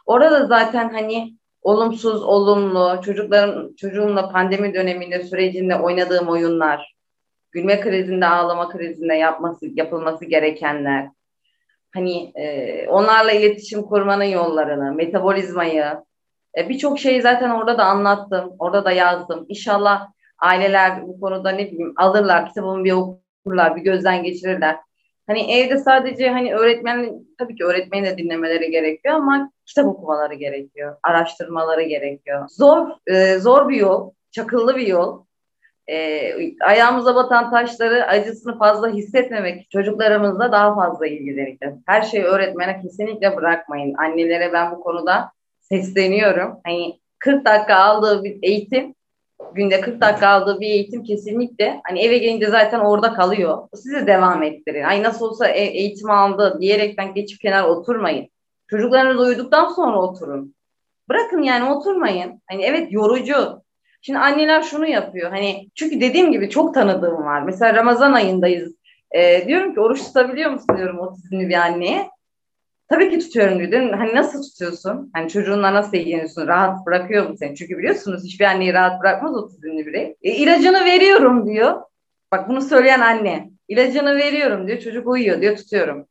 Orada 0.06 0.46
zaten 0.46 0.88
hani 0.88 1.37
olumsuz, 1.62 2.22
olumlu, 2.22 3.00
çocukların 3.04 3.74
çocuğumla 3.76 4.28
pandemi 4.28 4.74
döneminde 4.74 5.22
sürecinde 5.22 5.76
oynadığım 5.76 6.28
oyunlar, 6.28 6.94
gülme 7.52 7.80
krizinde, 7.80 8.26
ağlama 8.26 8.68
krizinde 8.68 9.14
yapması 9.14 9.66
yapılması 9.66 10.24
gerekenler, 10.24 11.08
hani 11.94 12.32
e, 12.34 12.86
onlarla 12.88 13.32
iletişim 13.32 13.82
kurmanın 13.82 14.24
yollarını, 14.24 14.94
metabolizmayı, 14.94 15.84
e, 16.58 16.68
birçok 16.68 16.98
şeyi 16.98 17.22
zaten 17.22 17.50
orada 17.50 17.78
da 17.78 17.84
anlattım, 17.84 18.52
orada 18.58 18.84
da 18.84 18.92
yazdım. 18.92 19.46
İnşallah 19.48 20.08
aileler 20.38 21.06
bu 21.06 21.20
konuda 21.20 21.50
ne 21.50 21.66
bileyim 21.66 21.94
alırlar, 21.96 22.48
kitabımı 22.48 22.84
bir 22.84 22.92
okurlar, 22.92 23.76
bir 23.76 23.82
gözden 23.82 24.22
geçirirler. 24.22 24.76
Hani 25.28 25.52
evde 25.52 25.78
sadece 25.78 26.30
hani 26.30 26.54
öğretmen 26.54 27.12
tabii 27.38 27.56
ki 27.56 27.64
öğretmeni 27.64 28.06
de 28.06 28.18
dinlemeleri 28.18 28.70
gerekiyor 28.70 29.14
ama 29.14 29.52
kitap 29.66 29.86
okumaları 29.86 30.34
gerekiyor, 30.34 30.96
araştırmaları 31.02 31.82
gerekiyor. 31.82 32.48
Zor, 32.48 32.88
e, 33.06 33.38
zor 33.38 33.68
bir 33.68 33.76
yol, 33.76 34.10
çakıllı 34.30 34.76
bir 34.76 34.86
yol. 34.86 35.24
E, 35.90 36.32
ayağımıza 36.60 37.14
batan 37.14 37.50
taşları 37.50 38.06
acısını 38.06 38.58
fazla 38.58 38.90
hissetmemek 38.90 39.70
çocuklarımızla 39.70 40.52
daha 40.52 40.74
fazla 40.74 41.06
ilgileneceğiz. 41.06 41.74
Her 41.86 42.02
şeyi 42.02 42.24
öğretmene 42.24 42.80
kesinlikle 42.82 43.36
bırakmayın. 43.36 43.94
Annelere 43.94 44.52
ben 44.52 44.72
bu 44.72 44.80
konuda 44.80 45.32
sesleniyorum. 45.60 46.60
Hani 46.64 47.00
40 47.18 47.44
dakika 47.44 47.74
aldığı 47.74 48.24
bir 48.24 48.38
eğitim 48.42 48.94
günde 49.54 49.80
40 49.80 50.00
dakika 50.00 50.28
aldığı 50.28 50.60
bir 50.60 50.66
eğitim 50.66 51.02
kesinlikle 51.04 51.80
hani 51.88 52.00
eve 52.00 52.18
gelince 52.18 52.46
zaten 52.46 52.80
orada 52.80 53.14
kalıyor. 53.14 53.68
Sizi 53.74 54.06
devam 54.06 54.42
ettirin. 54.42 54.82
Ay 54.82 55.02
nasıl 55.02 55.26
olsa 55.26 55.48
e- 55.48 55.76
eğitim 55.78 56.10
aldı 56.10 56.58
diyerekten 56.60 57.14
geçip 57.14 57.40
kenar 57.40 57.64
oturmayın. 57.64 58.28
Çocuklarınız 58.66 59.20
uyuduktan 59.20 59.68
sonra 59.68 60.02
oturun. 60.02 60.54
Bırakın 61.08 61.42
yani 61.42 61.70
oturmayın. 61.70 62.42
Hani 62.50 62.62
evet 62.64 62.92
yorucu. 62.92 63.62
Şimdi 64.02 64.18
anneler 64.18 64.62
şunu 64.62 64.86
yapıyor. 64.86 65.30
Hani 65.30 65.68
çünkü 65.74 66.00
dediğim 66.00 66.32
gibi 66.32 66.50
çok 66.50 66.74
tanıdığım 66.74 67.24
var. 67.24 67.42
Mesela 67.42 67.74
Ramazan 67.74 68.12
ayındayız. 68.12 68.74
E, 69.10 69.46
diyorum 69.46 69.74
ki 69.74 69.80
oruç 69.80 70.04
tutabiliyor 70.04 70.50
musun 70.50 70.76
diyorum 70.76 70.98
otizmli 70.98 71.48
bir 71.48 71.54
anneye. 71.54 72.10
Tabii 72.88 73.10
ki 73.10 73.18
tutuyorum 73.18 73.60
dedim. 73.60 73.92
Hani 73.92 74.14
nasıl 74.14 74.42
tutuyorsun? 74.42 75.10
Hani 75.14 75.28
çocuğunla 75.28 75.74
nasıl 75.74 75.96
ilgileniyorsun? 75.96 76.46
Rahat 76.46 76.86
bırakıyor 76.86 77.28
mu 77.28 77.36
seni? 77.38 77.56
Çünkü 77.56 77.78
biliyorsunuz 77.78 78.24
hiçbir 78.24 78.44
anneyi 78.44 78.72
rahat 78.74 79.00
bırakmaz 79.00 79.36
otizmli 79.36 79.86
birey. 79.86 80.16
E, 80.22 80.30
ilacını 80.30 80.84
veriyorum 80.84 81.46
diyor. 81.46 81.82
Bak 82.32 82.48
bunu 82.48 82.60
söyleyen 82.60 83.00
anne. 83.00 83.50
İlacını 83.68 84.16
veriyorum 84.16 84.66
diyor. 84.66 84.78
Çocuk 84.78 85.08
uyuyor 85.08 85.40
diyor 85.40 85.56
tutuyorum. 85.56 86.06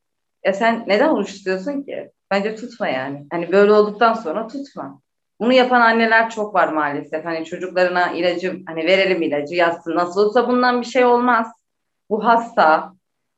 Ya 0.46 0.54
sen 0.54 0.84
neden 0.88 1.10
oruç 1.10 1.44
ki? 1.44 2.12
Bence 2.32 2.56
tutma 2.56 2.88
yani. 2.88 3.26
Hani 3.32 3.52
böyle 3.52 3.72
olduktan 3.72 4.14
sonra 4.14 4.48
tutma. 4.48 5.02
Bunu 5.40 5.54
yapan 5.54 5.82
anneler 5.82 6.30
çok 6.30 6.54
var 6.54 6.68
maalesef. 6.68 7.26
Hani 7.26 7.46
çocuklarına 7.46 8.12
ilacı 8.12 8.60
hani 8.68 8.86
verelim 8.86 9.22
ilacı 9.22 9.56
yazsın. 9.56 9.96
Nasıl 9.96 10.22
olsa 10.26 10.48
bundan 10.48 10.82
bir 10.82 10.86
şey 10.86 11.06
olmaz. 11.06 11.48
Bu 12.10 12.26
hasta. 12.26 12.97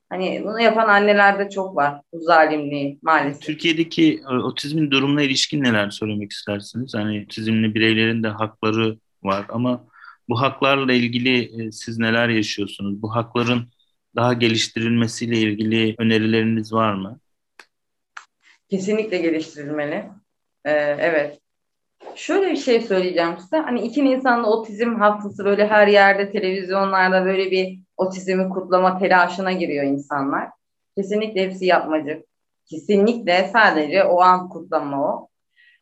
Hani 0.09 0.41
bunu 0.45 0.61
yapan 0.61 0.87
annelerde 0.87 1.49
çok 1.49 1.75
var 1.75 2.01
bu 2.13 2.19
zalimliği 2.19 2.99
maalesef. 3.01 3.41
Türkiye'deki 3.41 4.21
e, 4.29 4.33
otizmin 4.33 4.91
durumuna 4.91 5.21
ilişkin 5.21 5.63
neler 5.63 5.89
söylemek 5.89 6.31
istersiniz? 6.31 6.93
Hani 6.93 7.25
otizmli 7.25 7.75
bireylerin 7.75 8.23
de 8.23 8.27
hakları 8.27 8.97
var 9.23 9.45
ama 9.49 9.87
bu 10.29 10.41
haklarla 10.41 10.93
ilgili 10.93 11.61
e, 11.61 11.71
siz 11.71 11.99
neler 11.99 12.29
yaşıyorsunuz? 12.29 13.01
Bu 13.01 13.15
hakların 13.15 13.67
daha 14.15 14.33
geliştirilmesiyle 14.33 15.37
ilgili 15.37 15.95
önerileriniz 15.97 16.73
var 16.73 16.93
mı? 16.93 17.19
Kesinlikle 18.69 19.17
geliştirilmeli. 19.17 20.09
Ee, 20.65 20.71
evet. 20.99 21.39
Şöyle 22.15 22.51
bir 22.51 22.57
şey 22.57 22.81
söyleyeceğim 22.81 23.37
size. 23.39 23.57
Hani 23.57 23.81
iki 23.81 24.05
Nisan'da 24.05 24.49
otizm 24.49 24.95
haftası 24.95 25.45
böyle 25.45 25.67
her 25.67 25.87
yerde 25.87 26.31
televizyonlarda 26.31 27.25
böyle 27.25 27.51
bir 27.51 27.79
otizmi 27.99 28.49
kutlama 28.49 28.99
telaşına 28.99 29.51
giriyor 29.51 29.83
insanlar. 29.83 30.49
Kesinlikle 30.97 31.41
hepsi 31.41 31.65
yapmacık. 31.65 32.23
Kesinlikle 32.65 33.49
sadece 33.53 34.03
o 34.03 34.21
an 34.21 34.49
kutlama 34.49 35.13
o. 35.13 35.27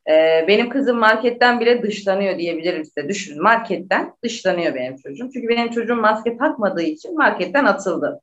Ee, 0.10 0.46
benim 0.48 0.70
kızım 0.70 0.98
marketten 0.98 1.60
bile 1.60 1.82
dışlanıyor 1.84 2.38
diyebilirim 2.38 2.86
size. 2.86 3.10
Düşün 3.10 3.42
marketten 3.42 4.14
dışlanıyor 4.24 4.76
benim 4.76 4.98
çocuğum. 4.98 5.30
Çünkü 5.34 5.48
benim 5.48 5.72
çocuğum 5.72 5.96
maske 5.96 6.38
takmadığı 6.38 6.82
için 6.82 7.18
marketten 7.18 7.66
atıldı. 7.66 8.22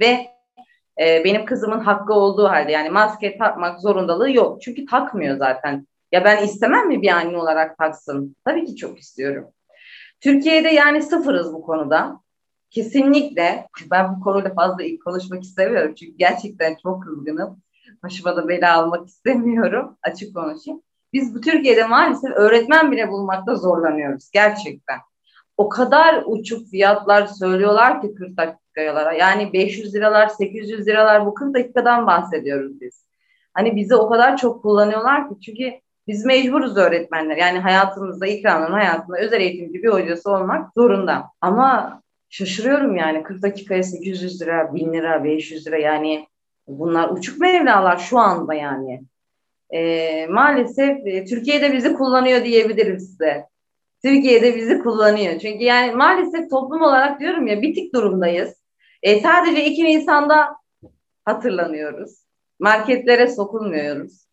Ve 0.00 0.26
e, 1.00 1.24
benim 1.24 1.44
kızımın 1.44 1.80
hakkı 1.80 2.14
olduğu 2.14 2.48
halde 2.48 2.72
yani 2.72 2.90
maske 2.90 3.38
takmak 3.38 3.80
zorundalığı 3.80 4.30
yok. 4.30 4.62
Çünkü 4.62 4.86
takmıyor 4.86 5.36
zaten. 5.36 5.86
Ya 6.12 6.24
ben 6.24 6.44
istemem 6.44 6.88
mi 6.88 7.02
bir 7.02 7.08
anne 7.08 7.38
olarak 7.38 7.78
taksın? 7.78 8.36
Tabii 8.44 8.64
ki 8.64 8.76
çok 8.76 8.98
istiyorum. 8.98 9.48
Türkiye'de 10.20 10.68
yani 10.68 11.02
sıfırız 11.02 11.52
bu 11.52 11.62
konuda. 11.62 12.23
Kesinlikle 12.74 13.68
ben 13.90 14.16
bu 14.16 14.20
konuyla 14.20 14.54
fazla 14.54 14.84
konuşmak 15.04 15.42
istemiyorum. 15.42 15.94
Çünkü 15.94 16.12
gerçekten 16.16 16.76
çok 16.82 17.02
kızgınım. 17.02 17.62
Başıma 18.02 18.36
da 18.36 18.48
bela 18.48 18.74
almak 18.78 19.06
istemiyorum. 19.06 19.96
Açık 20.02 20.34
konuşayım. 20.34 20.82
Biz 21.12 21.34
bu 21.34 21.40
Türkiye'de 21.40 21.86
maalesef 21.86 22.30
öğretmen 22.30 22.92
bile 22.92 23.08
bulmakta 23.08 23.54
zorlanıyoruz. 23.54 24.30
Gerçekten. 24.32 24.98
O 25.56 25.68
kadar 25.68 26.22
uçuk 26.26 26.68
fiyatlar 26.70 27.26
söylüyorlar 27.26 28.02
ki 28.02 28.14
40 28.14 28.36
dakikalara. 28.36 29.12
Yani 29.12 29.52
500 29.52 29.94
liralar, 29.94 30.28
800 30.28 30.86
liralar 30.86 31.26
bu 31.26 31.34
40 31.34 31.54
dakikadan 31.54 32.06
bahsediyoruz 32.06 32.80
biz. 32.80 33.04
Hani 33.52 33.76
bizi 33.76 33.94
o 33.94 34.08
kadar 34.08 34.36
çok 34.36 34.62
kullanıyorlar 34.62 35.28
ki 35.28 35.34
çünkü 35.40 35.72
biz 36.06 36.24
mecburuz 36.24 36.76
öğretmenler. 36.76 37.36
Yani 37.36 37.58
hayatımızda, 37.58 38.26
ikramın 38.26 38.72
hayatında 38.72 39.18
özel 39.18 39.40
eğitimci 39.40 39.82
bir 39.82 39.88
hocası 39.88 40.30
olmak 40.30 40.72
zorunda. 40.74 41.24
Ama 41.40 42.00
şaşırıyorum 42.34 42.96
yani 42.96 43.22
40 43.22 43.42
dakikaya 43.42 43.82
800 43.82 44.42
lira, 44.42 44.74
1000 44.74 44.92
lira, 44.92 45.24
500 45.24 45.66
lira 45.66 45.78
yani 45.78 46.26
bunlar 46.66 47.10
uçuk 47.10 47.40
mevlalar 47.40 47.96
şu 47.96 48.18
anda 48.18 48.54
yani. 48.54 49.02
E, 49.70 50.26
maalesef 50.26 51.06
e, 51.06 51.24
Türkiye'de 51.24 51.72
bizi 51.72 51.92
kullanıyor 51.92 52.44
diyebilirim 52.44 53.00
size. 53.00 53.46
Türkiye'de 54.04 54.56
bizi 54.56 54.78
kullanıyor. 54.78 55.38
Çünkü 55.38 55.64
yani 55.64 55.94
maalesef 55.94 56.50
toplum 56.50 56.82
olarak 56.82 57.20
diyorum 57.20 57.46
ya 57.46 57.62
bitik 57.62 57.94
durumdayız. 57.94 58.54
E, 59.02 59.20
sadece 59.20 59.64
2 59.64 59.84
Nisan'da 59.84 60.56
hatırlanıyoruz. 61.24 62.24
Marketlere 62.58 63.28
sokulmuyoruz. 63.28 64.23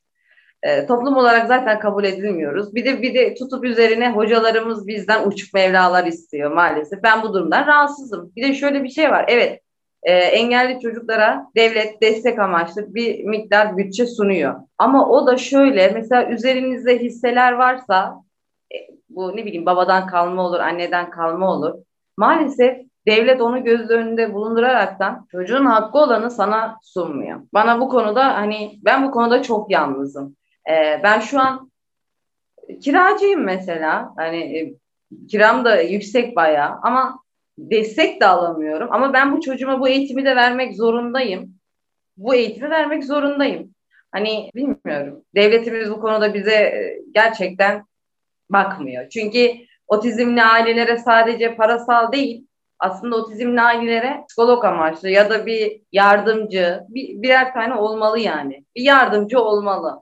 E, 0.63 0.85
toplum 0.85 1.17
olarak 1.17 1.47
zaten 1.47 1.79
kabul 1.79 2.03
edilmiyoruz. 2.03 2.75
Bir 2.75 2.85
de 2.85 3.01
bir 3.01 3.13
de 3.13 3.33
tutup 3.33 3.63
üzerine 3.65 4.11
hocalarımız 4.11 4.87
bizden 4.87 5.27
uçuk 5.27 5.53
mevlalar 5.53 6.05
istiyor 6.05 6.51
maalesef. 6.51 7.03
Ben 7.03 7.23
bu 7.23 7.33
durumdan 7.33 7.67
rahatsızım. 7.67 8.31
Bir 8.35 8.49
de 8.49 8.53
şöyle 8.53 8.83
bir 8.83 8.89
şey 8.89 9.11
var. 9.11 9.25
Evet 9.27 9.61
e, 10.03 10.13
engelli 10.13 10.79
çocuklara 10.79 11.47
devlet 11.55 12.01
destek 12.01 12.39
amaçlı 12.39 12.95
bir 12.95 13.23
miktar 13.23 13.77
bütçe 13.77 14.05
sunuyor. 14.05 14.55
Ama 14.77 15.09
o 15.09 15.27
da 15.27 15.37
şöyle 15.37 15.91
mesela 15.91 16.29
üzerinizde 16.29 16.99
hisseler 16.99 17.51
varsa 17.51 18.15
e, 18.73 18.77
bu 19.09 19.37
ne 19.37 19.45
bileyim 19.45 19.65
babadan 19.65 20.07
kalma 20.07 20.43
olur, 20.47 20.59
anneden 20.59 21.09
kalma 21.09 21.51
olur. 21.51 21.73
Maalesef 22.17 22.77
devlet 23.07 23.41
onu 23.41 23.63
göz 23.63 23.89
önünde 23.89 24.33
bulunduraraktan 24.33 25.27
çocuğun 25.31 25.65
hakkı 25.65 25.97
olanı 25.97 26.31
sana 26.31 26.77
sunmuyor. 26.81 27.41
Bana 27.53 27.79
bu 27.79 27.89
konuda 27.89 28.25
hani 28.35 28.79
ben 28.85 29.07
bu 29.07 29.11
konuda 29.11 29.41
çok 29.41 29.71
yalnızım. 29.71 30.35
Ee, 30.69 30.99
ben 31.03 31.19
şu 31.19 31.39
an 31.39 31.71
kiracıyım 32.81 33.43
mesela. 33.43 34.13
Hani 34.17 34.37
e, 34.37 34.73
kiram 35.27 35.65
da 35.65 35.81
yüksek 35.81 36.35
bayağı 36.35 36.79
ama 36.83 37.19
destek 37.57 38.21
de 38.21 38.25
alamıyorum. 38.25 38.87
Ama 38.91 39.13
ben 39.13 39.37
bu 39.37 39.41
çocuğuma 39.41 39.79
bu 39.79 39.87
eğitimi 39.87 40.25
de 40.25 40.35
vermek 40.35 40.75
zorundayım. 40.75 41.55
Bu 42.17 42.35
eğitimi 42.35 42.69
vermek 42.69 43.03
zorundayım. 43.03 43.75
Hani 44.11 44.51
bilmiyorum. 44.55 45.23
Devletimiz 45.35 45.91
bu 45.91 46.01
konuda 46.01 46.33
bize 46.33 46.55
e, 46.55 47.01
gerçekten 47.13 47.85
bakmıyor. 48.49 49.09
Çünkü 49.09 49.51
otizmli 49.87 50.43
ailelere 50.43 50.97
sadece 50.97 51.55
parasal 51.55 52.11
değil, 52.11 52.47
aslında 52.79 53.15
otizmli 53.15 53.61
ailelere 53.61 54.23
psikolog 54.27 54.65
amaçlı 54.65 55.09
ya 55.09 55.29
da 55.29 55.45
bir 55.45 55.81
yardımcı, 55.91 56.79
bir, 56.89 57.21
birer 57.21 57.53
tane 57.53 57.73
olmalı 57.73 58.19
yani. 58.19 58.65
Bir 58.75 58.81
yardımcı 58.81 59.39
olmalı. 59.39 60.01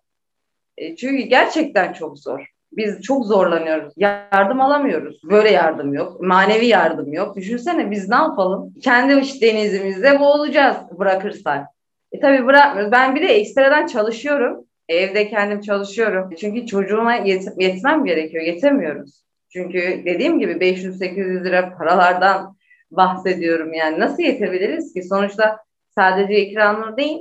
E, 0.80 0.96
çünkü 0.96 1.24
gerçekten 1.24 1.94
çok 1.94 2.20
zor. 2.20 2.46
Biz 2.72 3.02
çok 3.02 3.26
zorlanıyoruz. 3.26 3.94
Yardım 3.98 4.62
alamıyoruz. 4.62 5.22
Böyle 5.24 5.52
yardım 5.52 5.94
yok. 5.94 6.22
Manevi 6.22 6.66
yardım 6.66 7.14
yok. 7.14 7.36
Düşünsene 7.36 7.92
biz 7.92 8.10
ne 8.10 8.16
yapalım? 8.16 8.74
Kendi 8.82 9.20
iş 9.20 9.42
denizimizde 9.42 10.20
boğulacağız 10.20 10.78
bırakırsak. 11.00 11.68
E 12.12 12.20
tabii 12.20 12.46
bırakmıyoruz. 12.46 12.92
Ben 12.92 13.16
bir 13.16 13.22
de 13.22 13.28
ekstradan 13.28 13.88
çalışıyorum. 13.88 14.66
Evde 14.90 15.30
kendim 15.30 15.62
çalışıyorum. 15.62 16.30
Çünkü 16.40 16.66
çocuğuma 16.66 17.16
yet- 17.16 17.62
yetmem 17.64 18.06
gerekiyor. 18.06 18.44
Yetemiyoruz. 18.44 19.24
Çünkü 19.54 20.02
dediğim 20.06 20.40
gibi 20.40 20.52
500-800 20.52 21.44
lira 21.44 21.78
paralardan 21.78 22.56
bahsediyorum 22.92 23.74
yani. 23.74 24.00
Nasıl 24.00 24.24
yetebiliriz 24.24 24.94
ki? 24.94 25.04
Sonuçta 25.04 25.58
sadece 25.96 26.40
ikramlar 26.40 26.98
değil, 26.98 27.20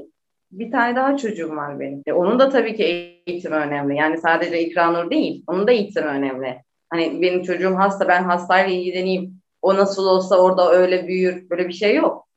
bir 0.50 0.70
tane 0.70 0.96
daha 0.96 1.16
çocuğum 1.16 1.56
var 1.56 1.80
benim. 1.80 2.02
E, 2.06 2.12
onun 2.12 2.38
da 2.38 2.48
tabii 2.48 2.76
ki 2.76 2.84
eğitimi 3.26 3.54
önemli. 3.54 3.96
Yani 3.96 4.18
sadece 4.18 4.60
İkranur 4.60 5.10
değil, 5.10 5.44
onun 5.46 5.66
da 5.66 5.72
eğitimi 5.72 6.06
önemli. 6.06 6.62
Hani 6.90 7.22
benim 7.22 7.42
çocuğum 7.42 7.74
hasta, 7.76 8.08
ben 8.08 8.24
hastayla 8.24 8.74
ilgileneyim. 8.74 9.34
O 9.62 9.74
nasıl 9.74 10.06
olsa 10.06 10.36
orada 10.36 10.70
öyle 10.72 11.08
büyür. 11.08 11.50
Böyle 11.50 11.68
bir 11.68 11.72
şey 11.72 11.94
yok. 11.94 12.28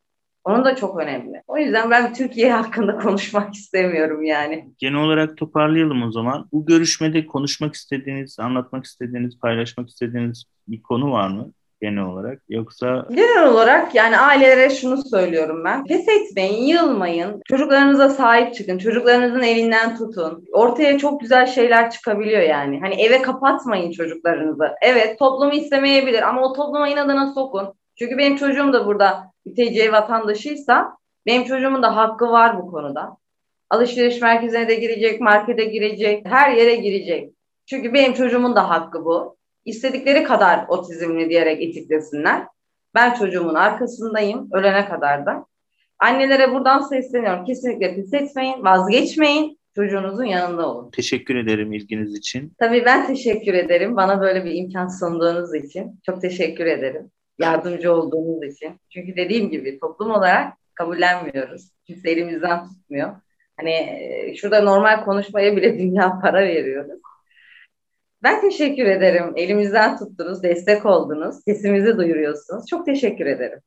Onun 0.43 0.65
da 0.65 0.75
çok 0.75 0.99
önemli. 0.99 1.41
O 1.47 1.57
yüzden 1.57 1.91
ben 1.91 2.13
Türkiye 2.13 2.53
hakkında 2.53 2.97
konuşmak 2.97 3.53
istemiyorum 3.53 4.23
yani. 4.23 4.69
Genel 4.77 4.99
olarak 4.99 5.37
toparlayalım 5.37 6.03
o 6.03 6.11
zaman. 6.11 6.49
Bu 6.53 6.65
görüşmede 6.65 7.25
konuşmak 7.25 7.73
istediğiniz, 7.73 8.39
anlatmak 8.39 8.85
istediğiniz, 8.85 9.39
paylaşmak 9.39 9.89
istediğiniz 9.89 10.43
bir 10.67 10.81
konu 10.81 11.11
var 11.11 11.29
mı? 11.29 11.51
Genel 11.81 12.03
olarak 12.03 12.41
yoksa? 12.49 13.07
Genel 13.09 13.47
olarak 13.47 13.95
yani 13.95 14.17
ailelere 14.17 14.69
şunu 14.69 15.03
söylüyorum 15.03 15.63
ben. 15.65 15.83
Pes 15.85 16.07
etmeyin, 16.07 16.63
yılmayın. 16.63 17.41
Çocuklarınıza 17.45 18.09
sahip 18.09 18.53
çıkın. 18.55 18.77
Çocuklarınızın 18.77 19.41
elinden 19.41 19.97
tutun. 19.97 20.45
Ortaya 20.53 20.97
çok 20.97 21.21
güzel 21.21 21.45
şeyler 21.45 21.91
çıkabiliyor 21.91 22.41
yani. 22.41 22.79
Hani 22.79 23.01
eve 23.01 23.21
kapatmayın 23.21 23.91
çocuklarınızı. 23.91 24.75
Evet 24.81 25.19
toplumu 25.19 25.53
istemeyebilir 25.53 26.21
ama 26.21 26.41
o 26.41 26.53
topluma 26.53 26.89
inadına 26.89 27.33
sokun. 27.33 27.73
Çünkü 27.99 28.17
benim 28.17 28.35
çocuğum 28.35 28.73
da 28.73 28.85
burada 28.85 29.31
TC 29.55 29.91
vatandaşıysa 29.91 30.97
benim 31.25 31.43
çocuğumun 31.43 31.83
da 31.83 31.95
hakkı 31.95 32.31
var 32.31 32.57
bu 32.61 32.71
konuda. 32.71 33.17
Alışveriş 33.69 34.21
merkezine 34.21 34.67
de 34.67 34.75
girecek, 34.75 35.21
markete 35.21 35.65
girecek, 35.65 36.25
her 36.25 36.51
yere 36.51 36.75
girecek. 36.75 37.33
Çünkü 37.65 37.93
benim 37.93 38.13
çocuğumun 38.13 38.55
da 38.55 38.69
hakkı 38.69 39.05
bu. 39.05 39.37
İstedikleri 39.65 40.23
kadar 40.23 40.65
otizmli 40.67 41.29
diyerek 41.29 41.63
etiklesinler. 41.63 42.47
Ben 42.95 43.13
çocuğumun 43.13 43.55
arkasındayım 43.55 44.49
ölene 44.53 44.85
kadar 44.85 45.25
da. 45.25 45.45
Annelere 45.99 46.51
buradan 46.51 46.81
sesleniyorum. 46.81 47.45
Kesinlikle 47.45 47.95
pes 47.95 48.13
etmeyin, 48.13 48.63
vazgeçmeyin. 48.63 49.61
Çocuğunuzun 49.75 50.23
yanında 50.23 50.69
olun. 50.69 50.91
Teşekkür 50.91 51.35
ederim 51.35 51.73
ilginiz 51.73 52.17
için. 52.17 52.53
Tabii 52.59 52.85
ben 52.85 53.07
teşekkür 53.07 53.53
ederim. 53.53 53.95
Bana 53.95 54.21
böyle 54.21 54.45
bir 54.45 54.51
imkan 54.53 54.87
sunduğunuz 54.87 55.55
için. 55.55 55.99
Çok 56.05 56.21
teşekkür 56.21 56.65
ederim. 56.65 57.11
Yardımcı 57.39 57.93
olduğunuz 57.93 58.53
için. 58.53 58.73
Çünkü 58.89 59.15
dediğim 59.15 59.49
gibi 59.49 59.79
toplum 59.79 60.11
olarak 60.11 60.53
kabullenmiyoruz. 60.73 61.71
Kimse 61.87 62.11
elimizden 62.11 62.67
tutmuyor. 62.67 63.15
Hani 63.57 64.33
şurada 64.37 64.61
normal 64.61 65.05
konuşmaya 65.05 65.55
bile 65.55 65.79
dünya 65.79 66.19
para 66.21 66.41
veriyoruz. 66.41 67.01
Ben 68.23 68.41
teşekkür 68.41 68.85
ederim. 68.85 69.33
Elimizden 69.35 69.97
tuttunuz, 69.97 70.43
destek 70.43 70.85
oldunuz, 70.85 71.35
sesimizi 71.45 71.97
duyuruyorsunuz. 71.97 72.65
Çok 72.69 72.85
teşekkür 72.85 73.25
ederim. 73.25 73.59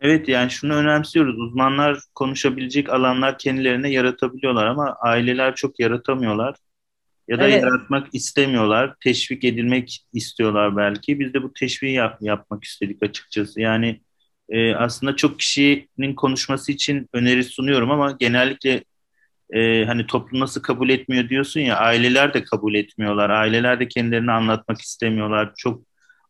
Evet 0.00 0.28
yani 0.28 0.50
şunu 0.50 0.74
önemsiyoruz. 0.74 1.38
Uzmanlar 1.38 1.98
konuşabilecek 2.14 2.90
alanlar 2.90 3.38
kendilerine 3.38 3.90
yaratabiliyorlar 3.90 4.66
ama 4.66 4.96
aileler 5.00 5.54
çok 5.54 5.80
yaratamıyorlar. 5.80 6.56
Ya 7.28 7.38
da 7.38 7.48
evet. 7.48 7.62
yaratmak 7.62 8.06
istemiyorlar. 8.12 8.94
Teşvik 9.04 9.44
edilmek 9.44 10.06
istiyorlar 10.12 10.76
belki. 10.76 11.20
Biz 11.20 11.34
de 11.34 11.42
bu 11.42 11.52
teşviği 11.52 11.92
yap, 11.92 12.18
yapmak 12.20 12.64
istedik 12.64 13.02
açıkçası. 13.02 13.60
Yani 13.60 14.00
e, 14.48 14.74
aslında 14.74 15.16
çok 15.16 15.38
kişinin 15.38 16.14
konuşması 16.16 16.72
için 16.72 17.08
öneri 17.12 17.44
sunuyorum 17.44 17.90
ama 17.90 18.16
genellikle 18.20 18.84
e, 19.52 19.84
hani 19.84 20.06
toplum 20.06 20.40
nasıl 20.40 20.62
kabul 20.62 20.88
etmiyor 20.88 21.28
diyorsun 21.28 21.60
ya 21.60 21.76
aileler 21.76 22.34
de 22.34 22.44
kabul 22.44 22.74
etmiyorlar. 22.74 23.30
Aileler 23.30 23.80
de 23.80 23.88
kendilerini 23.88 24.32
anlatmak 24.32 24.80
istemiyorlar. 24.80 25.52
Çok 25.56 25.82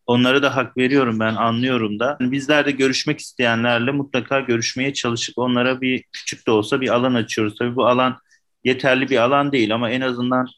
onlara 0.06 0.42
da 0.42 0.56
hak 0.56 0.76
veriyorum 0.76 1.20
ben 1.20 1.34
anlıyorum 1.34 1.98
da. 1.98 2.16
Yani 2.20 2.32
bizler 2.32 2.66
de 2.66 2.70
görüşmek 2.70 3.20
isteyenlerle 3.20 3.90
mutlaka 3.90 4.40
görüşmeye 4.40 4.92
çalışıp 4.92 5.38
onlara 5.38 5.80
bir 5.80 6.04
küçük 6.12 6.46
de 6.46 6.50
olsa 6.50 6.80
bir 6.80 6.88
alan 6.88 7.14
açıyoruz. 7.14 7.54
Tabii 7.58 7.76
bu 7.76 7.86
alan 7.86 8.18
yeterli 8.64 9.10
bir 9.10 9.16
alan 9.16 9.52
değil 9.52 9.74
ama 9.74 9.90
en 9.90 10.00
azından 10.00 10.48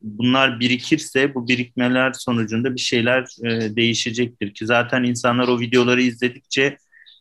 bunlar 0.00 0.60
birikirse 0.60 1.34
bu 1.34 1.48
birikmeler 1.48 2.12
sonucunda 2.12 2.74
bir 2.74 2.80
şeyler 2.80 3.26
e, 3.44 3.76
değişecektir 3.76 4.54
ki 4.54 4.66
zaten 4.66 5.02
insanlar 5.02 5.48
o 5.48 5.60
videoları 5.60 6.02
izledikçe 6.02 6.76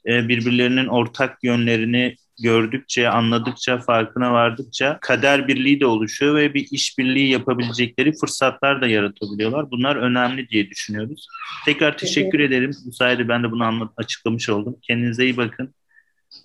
e, 0.07 0.27
birbirlerinin 0.27 0.87
ortak 0.87 1.43
yönlerini 1.43 2.15
gördükçe, 2.41 3.09
anladıkça, 3.09 3.77
farkına 3.79 4.33
vardıkça 4.33 4.97
kader 5.01 5.47
birliği 5.47 5.79
de 5.79 5.85
oluşuyor 5.85 6.35
ve 6.35 6.53
bir 6.53 6.67
işbirliği 6.71 7.29
yapabilecekleri 7.29 8.13
fırsatlar 8.13 8.81
da 8.81 8.87
yaratabiliyorlar. 8.87 9.71
Bunlar 9.71 9.95
önemli 9.95 10.49
diye 10.49 10.69
düşünüyoruz. 10.69 11.27
Tekrar 11.65 11.97
teşekkür 11.97 12.39
evet. 12.39 12.49
ederim. 12.49 12.71
Bu 12.85 12.91
sayede 12.91 13.29
ben 13.29 13.43
de 13.43 13.51
bunu 13.51 13.63
anlat 13.63 13.91
açıklamış 13.97 14.49
oldum. 14.49 14.77
Kendinize 14.81 15.23
iyi 15.23 15.37
bakın. 15.37 15.73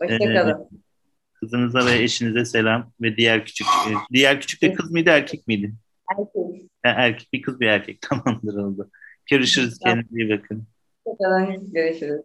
Hoşçakalın. 0.02 0.50
Ee, 0.50 0.82
kızınıza 1.34 1.86
ve 1.86 2.02
eşinize 2.02 2.44
selam 2.44 2.92
ve 3.00 3.16
diğer 3.16 3.44
küçük 3.44 3.66
e, 3.66 3.90
diğer 4.12 4.40
küçük 4.40 4.62
de 4.62 4.72
kız 4.72 4.90
mıydı 4.90 5.10
erkek 5.10 5.46
miydi? 5.46 5.72
Erkek. 6.10 6.70
erkek 6.84 7.32
bir 7.32 7.42
kız 7.42 7.60
bir 7.60 7.66
erkek 7.66 8.00
tamamdır 8.10 8.54
oldu. 8.54 8.90
Görüşürüz. 9.30 9.78
Kendinize 9.78 10.22
iyi 10.22 10.30
bakın. 10.30 10.66
Hoşçakalın. 11.04 11.72
Görüşürüz. 11.72 12.22